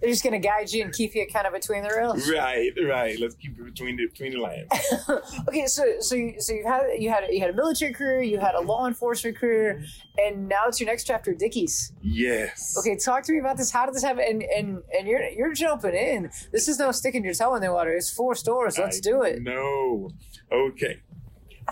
they're 0.00 0.10
just 0.10 0.22
gonna 0.22 0.38
guide 0.38 0.72
you 0.72 0.84
and 0.84 0.92
keep 0.92 1.14
you 1.14 1.26
kind 1.32 1.46
of 1.46 1.52
between 1.52 1.82
the 1.82 1.88
rails. 1.88 2.30
right, 2.30 2.72
right. 2.86 3.18
Let's 3.18 3.34
keep 3.34 3.58
it 3.58 3.64
between 3.64 3.96
the 3.96 4.06
between 4.06 4.32
the 4.32 4.38
lines. 4.38 4.68
okay, 5.48 5.66
so 5.66 6.00
so 6.00 6.14
you, 6.14 6.40
so 6.40 6.52
you 6.52 6.66
had 6.66 6.82
you 6.98 7.10
had 7.10 7.24
you 7.30 7.40
had 7.40 7.50
a 7.50 7.54
military 7.54 7.92
career, 7.92 8.22
you 8.22 8.38
had 8.38 8.54
a 8.54 8.60
law 8.60 8.86
enforcement 8.86 9.36
career, 9.36 9.84
and 10.18 10.48
now 10.48 10.68
it's 10.68 10.80
your 10.80 10.88
next 10.88 11.04
chapter, 11.04 11.34
Dickey's. 11.34 11.92
Yes. 12.02 12.76
Okay, 12.78 12.96
talk 12.96 13.24
to 13.24 13.32
me 13.32 13.38
about 13.38 13.56
this. 13.56 13.70
How 13.70 13.86
did 13.86 13.94
this 13.94 14.02
happen? 14.02 14.24
And 14.26 14.42
and 14.42 14.82
and 14.96 15.08
you're 15.08 15.28
you're 15.30 15.52
jumping 15.52 15.94
in. 15.94 16.30
This 16.52 16.68
is 16.68 16.78
no 16.78 16.92
sticking 16.92 17.24
your 17.24 17.34
toe 17.34 17.54
in 17.56 17.62
the 17.62 17.72
water. 17.72 17.94
It's 17.94 18.10
four 18.10 18.34
stores. 18.34 18.78
Let's 18.78 18.98
I 18.98 19.00
do 19.00 19.22
it. 19.22 19.42
No. 19.42 20.10
Okay. 20.52 21.00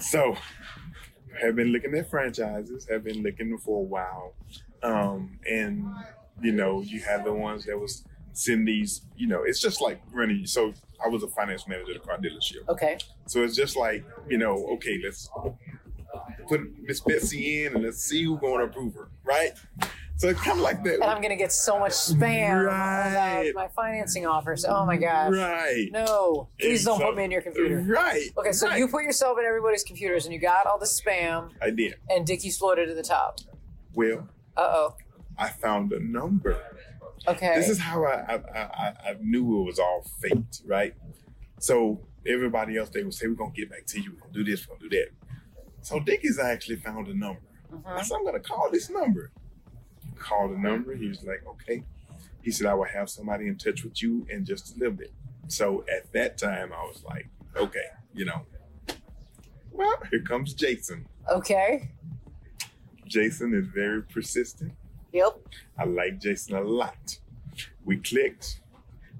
So, 0.00 0.36
have 1.42 1.56
been 1.56 1.68
looking 1.68 1.94
at 1.94 2.08
franchises. 2.08 2.86
Have 2.90 3.04
been 3.04 3.22
looking 3.22 3.56
for 3.58 3.80
a 3.80 3.84
while, 3.84 4.34
um, 4.82 5.38
and 5.48 5.86
you 6.40 6.52
know, 6.52 6.80
you 6.80 7.00
have 7.00 7.24
the 7.24 7.32
ones 7.32 7.64
that 7.66 7.78
was 7.78 8.04
send 8.32 8.66
these. 8.66 9.02
You 9.16 9.28
know, 9.28 9.42
it's 9.42 9.60
just 9.60 9.80
like 9.80 10.00
running. 10.12 10.46
So, 10.46 10.72
I 11.04 11.08
was 11.08 11.22
a 11.22 11.28
finance 11.28 11.66
manager 11.68 11.92
at 11.92 11.96
a 11.96 12.00
car 12.00 12.18
dealership. 12.18 12.68
Okay. 12.68 12.98
So 13.26 13.42
it's 13.42 13.56
just 13.56 13.76
like 13.76 14.04
you 14.28 14.38
know, 14.38 14.66
okay, 14.74 15.00
let's 15.04 15.28
put 16.48 16.60
Miss 16.82 17.00
Betsy 17.00 17.64
in 17.64 17.74
and 17.74 17.84
let's 17.84 18.02
see 18.02 18.24
who's 18.24 18.40
going 18.40 18.58
to 18.58 18.64
approve 18.66 18.94
her, 18.94 19.08
right? 19.24 19.52
So 20.16 20.28
it's 20.28 20.40
kind 20.40 20.58
of 20.58 20.62
like 20.62 20.84
that. 20.84 20.94
And 20.94 21.04
I'm 21.04 21.20
gonna 21.20 21.36
get 21.36 21.50
so 21.52 21.78
much 21.80 21.92
spam 21.92 22.66
Right. 22.66 23.46
about 23.50 23.54
my 23.54 23.68
financing 23.74 24.24
offers. 24.26 24.64
Oh 24.64 24.86
my 24.86 24.96
gosh. 24.96 25.32
Right. 25.34 25.88
No, 25.90 26.48
please 26.60 26.84
don't 26.84 26.98
So- 26.98 27.06
put 27.06 27.16
me 27.16 27.24
in 27.24 27.30
your 27.32 27.42
computer. 27.42 27.78
Right. 27.80 28.28
Okay, 28.36 28.52
so 28.52 28.68
right. 28.68 28.78
you 28.78 28.86
put 28.86 29.02
yourself 29.02 29.38
in 29.38 29.44
everybody's 29.44 29.82
computers 29.82 30.24
and 30.24 30.32
you 30.32 30.40
got 30.40 30.66
all 30.66 30.78
the 30.78 30.86
spam, 30.86 31.50
I 31.60 31.70
did. 31.70 31.96
and 32.08 32.24
Dickey's 32.26 32.56
floated 32.58 32.86
to 32.86 32.94
the 32.94 33.02
top. 33.02 33.40
Well, 33.94 34.28
Uh 34.56 34.60
oh. 34.72 34.96
I 35.36 35.48
found 35.48 35.92
a 35.92 35.98
number. 36.00 36.56
Okay. 37.26 37.54
This 37.56 37.68
is 37.68 37.78
how 37.80 38.04
I 38.04 38.34
I, 38.34 38.34
I 38.34 38.94
I 39.10 39.16
knew 39.20 39.60
it 39.62 39.64
was 39.64 39.78
all 39.80 40.04
faked, 40.20 40.62
right? 40.66 40.94
So 41.58 42.06
everybody 42.26 42.76
else 42.76 42.90
they 42.90 43.02
would 43.02 43.14
say 43.14 43.26
we're 43.26 43.34
gonna 43.34 43.50
get 43.52 43.70
back 43.70 43.86
to 43.86 44.00
you, 44.00 44.12
we're 44.12 44.20
gonna 44.20 44.32
do 44.34 44.44
this, 44.44 44.68
we're 44.68 44.76
gonna 44.76 44.88
do 44.88 44.96
that. 44.98 45.08
So 45.80 45.98
Dickey's 45.98 46.38
actually 46.38 46.76
found 46.76 47.08
a 47.08 47.14
number. 47.14 47.40
I 47.86 48.00
Mhm. 48.00 48.04
said 48.04 48.16
I'm 48.16 48.24
gonna 48.24 48.38
call 48.40 48.70
this 48.70 48.88
number. 48.90 49.32
Called 50.22 50.52
the 50.52 50.58
number. 50.58 50.94
He 50.94 51.08
was 51.08 51.24
like, 51.24 51.42
okay. 51.46 51.82
He 52.42 52.50
said 52.50 52.66
I 52.66 52.74
will 52.74 52.84
have 52.84 53.10
somebody 53.10 53.48
in 53.48 53.56
touch 53.56 53.84
with 53.84 54.02
you 54.02 54.26
in 54.30 54.44
just 54.44 54.76
a 54.76 54.78
little 54.78 54.94
bit. 54.94 55.12
So 55.48 55.84
at 55.92 56.12
that 56.12 56.38
time 56.38 56.72
I 56.72 56.82
was 56.84 57.02
like, 57.04 57.28
okay, 57.56 57.86
you 58.14 58.24
know. 58.24 58.46
Well, 59.72 59.94
here 60.10 60.22
comes 60.22 60.54
Jason. 60.54 61.06
Okay. 61.30 61.90
Jason 63.06 63.54
is 63.54 63.66
very 63.66 64.02
persistent. 64.02 64.72
Yep. 65.12 65.38
I 65.78 65.84
like 65.84 66.20
Jason 66.20 66.56
a 66.56 66.62
lot. 66.62 67.18
We 67.84 67.96
clicked, 67.98 68.60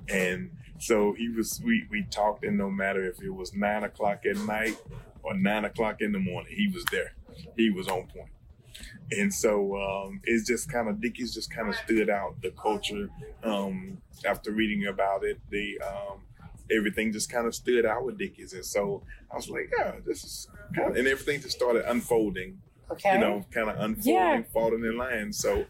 and 0.08 0.50
so 0.78 1.12
he 1.12 1.28
was. 1.28 1.60
We 1.64 1.86
we 1.90 2.04
talked, 2.04 2.44
and 2.44 2.56
no 2.56 2.70
matter 2.70 3.04
if 3.04 3.22
it 3.22 3.30
was 3.30 3.54
nine 3.54 3.84
o'clock 3.84 4.24
at 4.24 4.36
night 4.38 4.76
or 5.22 5.34
nine 5.34 5.64
o'clock 5.64 6.00
in 6.00 6.12
the 6.12 6.18
morning, 6.18 6.54
he 6.56 6.68
was 6.68 6.84
there. 6.90 7.12
He 7.56 7.70
was 7.70 7.88
on 7.88 8.06
point. 8.06 8.31
And 9.11 9.32
so 9.32 9.76
um, 9.76 10.20
it's 10.24 10.46
just 10.46 10.70
kind 10.70 10.88
of 10.88 11.00
Dickey's 11.00 11.35
just 11.35 11.50
kind 11.54 11.68
of 11.68 11.74
stood 11.76 12.08
out. 12.11 12.40
The 12.42 12.50
culture, 12.50 13.08
um, 13.42 13.98
after 14.24 14.52
reading 14.52 14.87
about 14.87 15.24
it, 15.24 15.38
the 15.50 15.80
um, 15.80 16.20
everything 16.70 17.12
just 17.12 17.30
kind 17.30 17.46
of 17.46 17.54
stood 17.54 17.85
out 17.85 18.04
with 18.04 18.18
Dickey's, 18.18 18.52
and 18.54 18.64
so 18.64 19.02
I 19.30 19.37
was 19.37 19.50
like, 19.50 19.70
yeah, 19.78 19.92
this 20.06 20.24
is 20.24 20.48
kind 20.74 20.90
of, 20.90 20.96
and 20.96 21.06
everything 21.06 21.40
just 21.40 21.56
started 21.56 21.85
unfolding 21.90 22.58
Okay. 22.90 23.14
you 23.14 23.20
know, 23.20 23.44
kind 23.50 23.68
of 23.70 23.78
unfolding, 23.80 24.14
Yeah. 24.14 24.42
falling 24.52 24.85
in 24.85 24.96
line. 24.98 25.32
So 25.32 25.64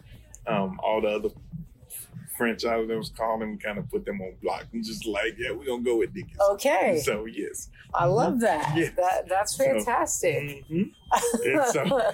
um, 0.46 0.78
all 0.82 1.00
the 1.00 1.08
other 1.08 1.28
franchises 2.42 2.88
that 2.88 2.96
was 2.98 3.10
calling, 3.16 3.52
we 3.52 3.56
kind 3.56 3.78
of 3.78 3.88
put 3.90 4.04
them 4.04 4.20
on 4.20 4.34
block. 4.42 4.66
And 4.72 4.84
just 4.84 5.06
like, 5.06 5.36
yeah, 5.38 5.52
we're 5.52 5.64
gonna 5.66 5.82
go 5.82 5.98
with 5.98 6.12
Dickey's. 6.14 6.36
Okay. 6.52 7.00
So 7.04 7.24
yes. 7.26 7.68
I 7.94 8.06
love 8.06 8.40
that. 8.40 8.74
Yes. 8.76 8.92
That 8.96 9.28
that's 9.28 9.56
So- 9.56 9.64
fantastic. 9.64 10.64
Mhm. 10.68 10.92
So 11.72 12.12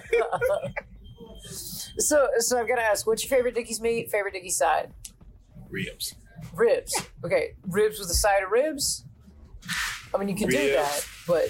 so 1.98 2.28
so 2.38 2.58
I've 2.60 2.68
got 2.68 2.76
to 2.76 2.82
ask, 2.82 3.06
what's 3.06 3.22
your 3.24 3.36
favorite 3.36 3.54
Dickey's 3.54 3.80
meat? 3.80 4.10
Favorite 4.10 4.34
Dickey's 4.34 4.56
side? 4.56 4.92
ribs. 5.70 6.14
Ribs. 6.54 6.94
Okay, 7.24 7.54
ribs 7.66 7.98
with 7.98 8.08
a 8.10 8.14
side 8.14 8.42
of 8.42 8.50
ribs. 8.50 9.04
I 10.14 10.18
mean, 10.18 10.28
you 10.30 10.34
can 10.34 10.48
do 10.48 10.72
that, 10.72 11.06
but 11.26 11.48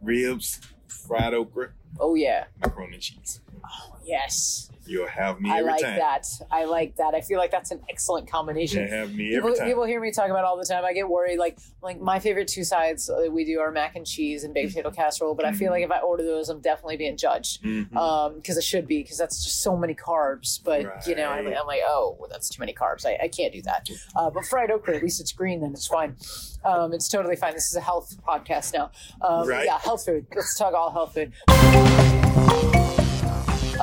Ribs, 0.00 0.60
fried 0.88 1.34
okra, 1.34 1.70
oh 1.98 2.14
yeah, 2.14 2.44
macaroni 2.60 2.94
and 2.94 3.02
cheese. 3.02 3.40
Yes, 4.04 4.68
You'll 4.84 5.06
have 5.06 5.40
me 5.40 5.48
I 5.48 5.60
like 5.60 5.80
time. 5.80 5.96
that. 5.98 6.26
I 6.50 6.64
like 6.64 6.96
that. 6.96 7.14
I 7.14 7.20
feel 7.20 7.38
like 7.38 7.52
that's 7.52 7.70
an 7.70 7.80
excellent 7.88 8.28
combination. 8.28 8.82
You 8.82 8.88
have 8.88 9.14
me 9.14 9.28
People, 9.30 9.50
every 9.50 9.58
time. 9.58 9.68
people 9.68 9.84
hear 9.84 10.00
me 10.00 10.10
talk 10.10 10.28
about 10.28 10.40
it 10.40 10.44
all 10.44 10.56
the 10.58 10.64
time. 10.64 10.84
I 10.84 10.92
get 10.92 11.08
worried. 11.08 11.38
Like, 11.38 11.56
like 11.82 12.00
my 12.00 12.18
favorite 12.18 12.48
two 12.48 12.64
sides 12.64 13.08
uh, 13.08 13.30
we 13.30 13.44
do 13.44 13.60
are 13.60 13.70
mac 13.70 13.94
and 13.94 14.04
cheese 14.04 14.42
and 14.42 14.52
baked 14.52 14.70
potato 14.74 14.90
casserole. 14.90 15.36
But 15.36 15.44
I 15.44 15.52
feel 15.52 15.70
like 15.70 15.84
if 15.84 15.90
I 15.92 16.00
order 16.00 16.24
those, 16.24 16.48
I'm 16.48 16.60
definitely 16.60 16.96
being 16.96 17.16
judged 17.16 17.62
Mhm. 17.62 17.94
um 17.96 18.34
because 18.34 18.58
I 18.58 18.60
should 18.60 18.88
be 18.88 19.04
because 19.04 19.18
that's 19.18 19.44
just 19.44 19.62
so 19.62 19.76
many 19.76 19.94
carbs. 19.94 20.58
But 20.62 21.06
you 21.06 21.14
know, 21.14 21.28
I'm, 21.28 21.46
I'm 21.46 21.66
like, 21.68 21.82
oh, 21.86 22.16
well, 22.18 22.28
that's 22.28 22.48
too 22.48 22.58
many 22.58 22.74
carbs. 22.74 23.06
I, 23.06 23.16
I 23.22 23.28
can't 23.28 23.52
do 23.52 23.62
that. 23.62 23.88
Uh, 24.16 24.30
but 24.30 24.44
fried 24.46 24.72
okra, 24.72 24.96
at 24.96 25.02
least 25.02 25.20
it's 25.20 25.30
green. 25.32 25.60
Then 25.60 25.70
it's 25.70 25.86
fine. 25.86 26.16
Um, 26.64 26.92
it's 26.92 27.08
totally 27.08 27.36
fine. 27.36 27.54
This 27.54 27.68
is 27.70 27.76
a 27.76 27.80
health 27.80 28.16
podcast 28.26 28.74
now. 28.74 28.90
Um, 29.20 29.46
Right. 29.48 29.64
Yeah, 29.64 29.78
health 29.78 30.04
food. 30.04 30.26
Let's 30.34 30.58
talk 30.58 30.74
all 30.74 30.90
health 30.90 31.14
food. 31.14 31.32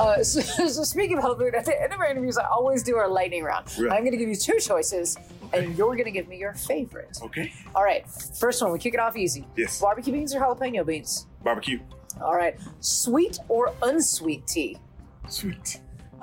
Uh, 0.00 0.24
so, 0.24 0.40
so 0.40 0.82
speaking 0.82 1.18
of 1.18 1.22
health 1.22 1.38
food, 1.38 1.54
at 1.54 1.64
the 1.64 1.80
end 1.80 1.92
of 1.92 2.00
our 2.00 2.06
interviews, 2.06 2.38
I 2.38 2.46
always 2.46 2.82
do 2.82 2.96
our 2.96 3.08
lightning 3.08 3.44
round. 3.44 3.66
Right. 3.78 3.92
I'm 3.92 4.00
going 4.00 4.12
to 4.12 4.16
give 4.16 4.28
you 4.28 4.36
two 4.36 4.58
choices, 4.58 5.16
and 5.52 5.76
you're 5.76 5.92
going 5.92 6.04
to 6.04 6.10
give 6.10 6.28
me 6.28 6.38
your 6.38 6.54
favorite. 6.54 7.18
okay. 7.22 7.52
All 7.74 7.84
right, 7.84 8.08
first 8.08 8.62
one, 8.62 8.72
we 8.72 8.78
kick 8.78 8.94
it 8.94 9.00
off 9.00 9.16
easy. 9.16 9.46
Yes. 9.56 9.80
Barbecue 9.80 10.12
beans 10.12 10.34
or 10.34 10.40
jalapeno 10.40 10.84
beans? 10.86 11.26
Barbecue. 11.44 11.80
All 12.20 12.34
right, 12.34 12.58
sweet 12.80 13.38
or 13.48 13.72
unsweet 13.82 14.46
tea? 14.46 14.78
Sweet. 15.28 15.80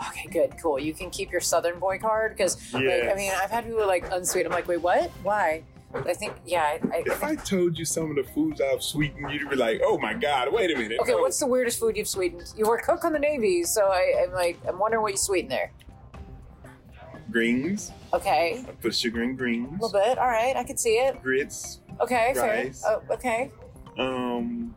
Okay, 0.09 0.27
good, 0.29 0.53
cool. 0.61 0.79
You 0.79 0.93
can 0.93 1.09
keep 1.09 1.31
your 1.31 1.41
Southern 1.41 1.79
boy 1.79 1.97
card 1.97 2.35
because, 2.37 2.55
like, 2.71 2.83
I 2.83 3.15
mean, 3.15 3.31
I've 3.35 3.49
had 3.49 3.65
people 3.65 3.87
like 3.87 4.11
unsweet. 4.11 4.45
I'm 4.45 4.51
like, 4.51 4.67
wait, 4.67 4.81
what? 4.81 5.09
Why? 5.23 5.63
I 5.93 6.13
think, 6.13 6.34
yeah. 6.45 6.62
I, 6.63 6.80
I, 6.97 7.04
If 7.06 7.23
I 7.23 7.36
told 7.36 7.78
you 7.80 7.86
some 7.86 8.10
of 8.12 8.17
the 8.17 8.32
foods 8.34 8.62
I've 8.62 8.84
sweetened, 8.84 9.32
you'd 9.32 9.50
be 9.50 9.56
like, 9.56 9.82
"Oh 9.84 9.97
my 9.97 10.13
God, 10.13 10.52
wait 10.52 10.69
a 10.69 10.78
minute." 10.78 11.00
okay, 11.02 11.13
Oh. 11.13 11.21
what's 11.21 11.39
the 11.39 11.47
weirdest 11.47 11.80
food 11.80 11.95
you've 11.97 12.08
sweetened? 12.10 12.54
You 12.58 12.65
were 12.67 12.78
cook 12.78 13.06
on 13.06 13.13
the 13.13 13.19
Navy, 13.19 13.63
so 13.63 13.88
I, 13.88 14.23
I'm 14.23 14.34
like, 14.34 14.58
I'm 14.67 14.78
wondering 14.80 15.02
what 15.02 15.12
you 15.13 15.17
sweeten 15.17 15.50
there. 15.50 15.71
greens? 17.32 17.91
Okay, 18.13 18.63
I 18.67 18.71
put 18.73 18.93
sugar 18.95 19.23
in 19.23 19.36
greens. 19.36 19.67
a 19.69 19.71
little 19.86 19.91
bit. 20.00 20.17
All 20.17 20.28
right, 20.28 20.56
I 20.56 20.63
can 20.63 20.78
see 20.78 20.95
it. 20.97 21.21
Grits. 21.23 21.80
Okay, 22.02 22.32
fair. 22.36 22.65
Rice. 22.65 22.84
Oh, 22.86 23.02
okay. 23.12 23.52
Um. 23.97 24.76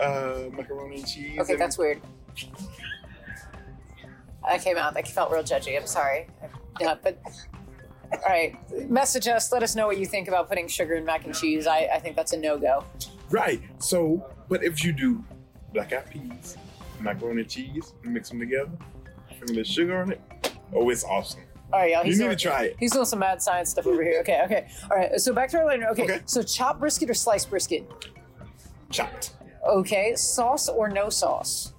Uh, 0.00 0.44
macaroni 0.52 0.96
and 0.96 1.06
cheese. 1.06 1.38
Okay, 1.40 1.52
and- 1.52 1.60
that's 1.60 1.78
weird. 1.78 2.00
I 4.46 4.58
came 4.58 4.76
out. 4.76 4.94
That 4.94 5.06
felt 5.08 5.30
real 5.32 5.42
judgy. 5.42 5.78
I'm 5.78 5.86
sorry. 5.86 6.26
Yeah, 6.80 6.94
but 7.02 7.18
all 8.12 8.18
right. 8.28 8.56
Message 8.90 9.28
us. 9.28 9.52
Let 9.52 9.62
us 9.62 9.74
know 9.76 9.86
what 9.86 9.98
you 9.98 10.06
think 10.06 10.28
about 10.28 10.48
putting 10.48 10.68
sugar 10.68 10.94
in 10.94 11.04
mac 11.04 11.24
and 11.24 11.34
cheese. 11.34 11.66
I, 11.66 11.88
I 11.94 11.98
think 11.98 12.16
that's 12.16 12.32
a 12.32 12.36
no 12.38 12.58
go. 12.58 12.84
right. 13.30 13.60
So, 13.78 14.30
but 14.48 14.62
if 14.64 14.84
you 14.84 14.92
do 14.92 15.24
black 15.72 15.92
eyed 15.92 16.10
peas, 16.10 16.56
macaroni 17.00 17.42
and 17.42 17.50
cheese, 17.50 17.92
mix 18.02 18.28
them 18.30 18.38
together, 18.38 18.70
put 19.38 19.50
a 19.50 19.52
little 19.52 19.64
sugar 19.64 20.00
on 20.00 20.12
it. 20.12 20.20
Oh, 20.72 20.88
it's 20.90 21.04
awesome. 21.04 21.40
All 21.72 21.80
right, 21.80 21.92
y'all. 21.92 22.04
You 22.04 22.16
need 22.16 22.28
to 22.30 22.36
try 22.36 22.64
it. 22.66 22.76
he's 22.78 22.92
doing 22.92 23.04
some 23.04 23.18
mad 23.18 23.42
science 23.42 23.70
stuff 23.70 23.86
over 23.86 24.02
here. 24.02 24.20
Okay, 24.20 24.42
okay. 24.44 24.68
All 24.90 24.96
right. 24.96 25.20
So 25.20 25.32
back 25.34 25.50
to 25.50 25.58
our 25.58 25.66
line. 25.66 25.82
Okay. 25.84 26.04
Okay. 26.04 26.20
So 26.26 26.42
chopped 26.42 26.80
brisket 26.80 27.10
or 27.10 27.14
sliced 27.14 27.50
brisket? 27.50 27.90
Chopped 28.90 29.32
Okay. 29.66 30.14
Sauce 30.14 30.68
or 30.68 30.88
no 30.88 31.08
sauce? 31.08 31.72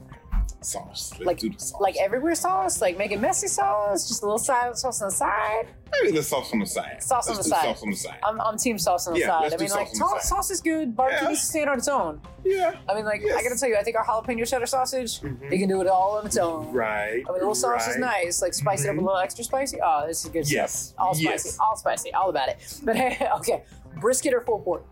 Sauce. 0.66 1.12
Let's 1.14 1.26
Like- 1.26 1.40
do 1.40 1.50
the 1.50 1.60
sauce. 1.60 1.80
Like 1.82 1.96
everywhere 1.98 2.36
sauce? 2.36 2.82
Like 2.82 2.98
make 2.98 3.10
making 3.12 3.22
messy 3.22 3.48
sauce? 3.48 4.08
Just 4.08 4.22
a 4.24 4.26
little 4.26 4.38
side 4.40 4.76
sauce 4.78 5.02
on 5.02 5.10
the 5.10 5.16
side? 5.16 5.68
maybe 6.02 6.18
the 6.18 6.24
sauce 6.24 6.52
on 6.52 6.60
the 6.60 6.66
side. 6.66 7.02
Sauce 7.02 7.30
on 7.30 7.36
Let's 7.36 7.48
the 7.48 7.56
do 7.56 7.62
side. 7.62 7.66
Sauce 7.76 7.84
on 7.84 7.90
the 7.92 7.96
side. 7.96 8.20
I'm, 8.24 8.42
I'm 8.42 8.58
team 8.58 8.78
sauce 8.78 9.08
on 9.08 9.14
the 9.14 9.20
Yeah, 9.22 9.28
side. 9.28 9.54
I 9.54 9.58
mean, 9.58 9.70
like 9.70 9.88
sauce 9.96 10.12
on 10.12 10.22
sauce, 10.22 10.52
is 10.52 10.60
good. 10.60 10.96
Barbecue 10.96 11.22
Yeah. 11.24 11.30
needs 11.30 11.42
to 11.42 11.46
stand 11.48 11.70
on 11.70 11.78
its 11.78 11.88
own. 11.88 12.20
yeah. 12.44 12.74
I 12.90 12.96
mean, 12.96 13.06
like 13.06 13.22
I 13.24 13.42
gotta 13.44 13.58
tell 13.58 13.70
you, 13.70 13.78
I 13.78 13.84
think 13.84 13.96
our 13.96 14.04
jalapeno 14.06 14.46
cheddar 14.50 14.66
sausage, 14.66 15.22
Mhm. 15.22 15.52
it 15.52 15.58
can 15.60 15.70
do 15.70 15.80
it 15.82 15.88
all 15.88 16.18
on 16.18 16.26
its 16.26 16.38
own. 16.38 16.74
Right. 16.74 17.12
I 17.14 17.16
mean, 17.16 17.26
a 17.28 17.32
little 17.34 17.56
sauce 17.56 17.88
is 17.88 17.98
nice. 17.98 18.42
Like 18.42 18.54
spice 18.54 18.84
it 18.84 18.90
up 18.90 18.96
a 18.96 19.00
Mhm. 19.00 19.04
little 19.06 19.20
extra 19.20 19.44
spicy. 19.46 19.80
Oh, 19.82 20.06
this 20.08 20.26
is 20.26 20.32
good 20.32 20.52
Yes. 20.52 20.88
stuff. 20.88 20.96
All 21.00 21.14
spicy, 21.14 21.50
Yes. 21.50 21.58
all 21.60 21.76
spicy, 21.78 22.14
all 22.14 22.30
about 22.30 22.50
it. 22.50 22.58
But 22.84 22.98
hey, 22.98 23.30
okay, 23.38 23.64
brisket 24.02 24.34
or 24.34 24.42
pulled 24.42 24.64
pork? 24.66 24.84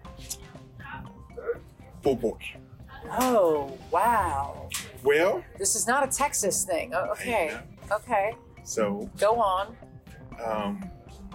Pulled 2.02 2.22
pork. 2.22 2.42
Oh 3.20 3.78
wow, 3.92 4.70
Well, 5.04 5.44
this 5.58 5.76
is 5.76 5.86
not 5.88 6.08
a 6.08 6.12
Texas 6.12 6.64
thing. 6.64 6.94
Oh, 6.94 7.12
okay, 7.12 7.58
okay, 7.92 8.34
so 8.64 9.10
go 9.20 9.40
on. 9.40 9.76
um, 10.44 10.90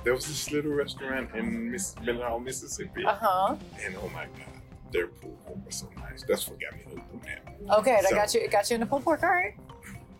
there 0.04 0.14
was 0.14 0.26
this 0.26 0.50
little 0.50 0.72
restaurant 0.72 1.34
in 1.34 1.70
Miss 1.70 1.94
Mendenhall, 1.96 2.40
Mississippi, 2.40 3.04
Uh 3.04 3.14
huh. 3.20 3.56
and 3.84 3.94
oh 4.02 4.08
my 4.14 4.24
God, 4.24 4.62
their 4.92 5.08
pulled 5.08 5.44
pork 5.44 5.58
was 5.66 5.74
so 5.76 5.88
nice. 6.00 6.24
That's 6.26 6.48
what 6.48 6.58
got 6.60 6.72
me 6.76 6.84
hooked 6.88 7.12
on 7.12 7.20
that. 7.24 7.78
Okay, 7.80 7.98
that 8.00 8.10
So- 8.10 8.16
got 8.16 8.34
you. 8.34 8.40
It 8.40 8.50
got 8.50 8.70
you 8.70 8.74
into 8.74 8.86
pulled 8.86 9.04
pork. 9.04 9.22
All 9.22 9.28
right. 9.30 9.54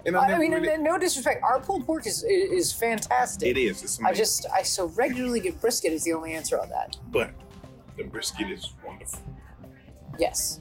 And 0.07 0.17
I, 0.17 0.29
never 0.29 0.41
mean, 0.41 0.53
really- 0.53 0.69
and 0.73 0.85
no 0.85 0.97
disrespect, 0.97 1.43
our 1.43 1.59
pulled 1.61 1.85
pork 1.87 2.07
is 2.07 2.23
is 2.25 2.73
fantastic. 2.73 3.49
it 3.49 3.59
is. 3.59 3.83
It's 3.83 4.01
I 4.03 4.13
just 4.13 4.47
I 4.53 4.63
so 4.63 4.87
regularly 4.89 5.41
get 5.41 5.61
brisket 5.61 5.93
is 5.93 6.05
the 6.05 6.13
only 6.13 6.35
answer 6.35 6.61
on 6.61 6.69
that. 6.71 6.97
but 7.11 7.31
the 7.97 8.05
brisket 8.05 8.49
is 8.51 8.73
wonderful. 8.87 9.21
Yes, 10.19 10.61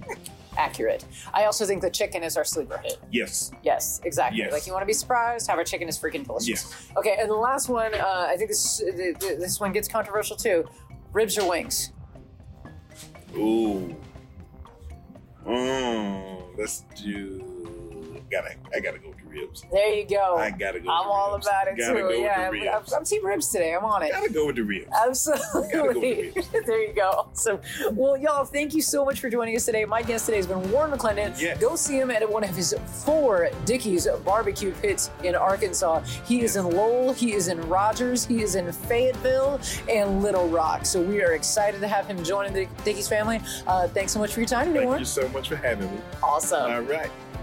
accurate. 0.57 1.05
I 1.33 1.45
also 1.45 1.65
think 1.65 1.81
the 1.81 1.89
chicken 1.89 2.23
is 2.23 2.35
our 2.35 2.43
sleeper 2.43 2.77
hit. 2.79 2.97
Yes. 3.11 3.51
Yes, 3.63 4.01
exactly. 4.03 4.39
Yes. 4.39 4.51
Like 4.51 4.67
you 4.67 4.73
want 4.73 4.81
to 4.81 4.87
be 4.87 4.93
surprised, 4.93 5.47
have 5.47 5.57
our 5.57 5.63
chicken 5.63 5.87
is 5.87 5.97
freaking 5.97 6.25
delicious. 6.25 6.47
Yes. 6.49 6.87
Okay, 6.97 7.15
and 7.19 7.29
the 7.29 7.35
last 7.35 7.69
one, 7.69 7.93
uh, 7.93 8.25
I 8.29 8.35
think 8.37 8.49
this 8.49 8.77
th- 8.79 9.19
th- 9.19 9.39
this 9.39 9.59
one 9.59 9.71
gets 9.71 9.87
controversial 9.87 10.35
too. 10.35 10.65
Ribs 11.13 11.37
or 11.37 11.49
wings? 11.49 11.93
Ooh. 13.35 13.95
Mm, 15.45 16.57
let's 16.57 16.83
do. 16.95 18.21
Gotta. 18.29 18.55
I 18.75 18.79
gotta 18.81 18.99
go 18.99 19.13
ribs. 19.29 19.63
There 19.71 19.93
you 19.93 20.05
go. 20.07 20.37
I 20.37 20.51
gotta 20.51 20.79
go. 20.79 20.89
I'm 20.89 21.05
with 21.07 21.15
all 21.15 21.33
ribs. 21.33 21.47
about 21.47 21.67
it 21.67 21.77
gotta 21.77 21.99
too. 21.99 22.13
Yeah, 22.15 22.49
the 22.51 22.69
I'm, 22.69 22.77
ribs. 22.79 22.93
I'm 22.93 23.03
team 23.05 23.25
ribs 23.25 23.47
today. 23.49 23.73
I'm 23.75 23.85
on 23.85 24.03
it. 24.03 24.11
gotta 24.11 24.31
go 24.31 24.47
with 24.47 24.55
the 24.55 24.63
ribs. 24.63 24.87
Absolutely. 25.05 26.31
Go 26.31 26.41
there 26.65 26.87
you 26.87 26.93
go. 26.93 27.27
So, 27.33 27.59
well, 27.91 28.17
y'all, 28.17 28.45
thank 28.45 28.73
you 28.73 28.81
so 28.81 29.05
much 29.05 29.19
for 29.19 29.29
joining 29.29 29.55
us 29.55 29.65
today. 29.65 29.85
My 29.85 30.01
guest 30.01 30.25
today 30.25 30.37
has 30.37 30.47
been 30.47 30.71
Warren 30.71 30.91
McClendon. 30.91 31.39
Yes. 31.39 31.59
Go 31.59 31.75
see 31.75 31.99
him 31.99 32.11
at 32.11 32.27
one 32.29 32.43
of 32.43 32.55
his 32.55 32.73
four 33.05 33.49
Dickey's 33.65 34.07
barbecue 34.25 34.71
pits 34.81 35.09
in 35.23 35.35
Arkansas. 35.35 36.01
He 36.25 36.41
is 36.41 36.55
in 36.55 36.69
Lowell, 36.69 37.13
he 37.13 37.33
is 37.33 37.47
in 37.47 37.59
Rogers, 37.69 38.25
he 38.25 38.41
is 38.41 38.55
in 38.55 38.71
Fayetteville, 38.71 39.59
and 39.89 40.21
Little 40.21 40.47
Rock. 40.49 40.85
So 40.85 41.01
we 41.01 41.21
are 41.23 41.33
excited 41.33 41.79
to 41.81 41.87
have 41.87 42.05
him 42.07 42.23
join 42.23 42.51
the 42.53 42.67
Dickey's 42.83 43.07
family. 43.07 43.41
Uh, 43.65 43.87
thanks 43.87 44.11
so 44.11 44.19
much 44.19 44.33
for 44.33 44.39
your 44.39 44.47
time 44.47 44.67
today, 44.67 44.79
Thank 44.79 44.87
Warren. 44.87 44.99
you 45.01 45.05
so 45.05 45.27
much 45.29 45.49
for 45.49 45.55
having 45.55 45.91
me. 45.91 46.01
Awesome. 46.23 46.71
All 46.71 46.81
right. 46.81 47.11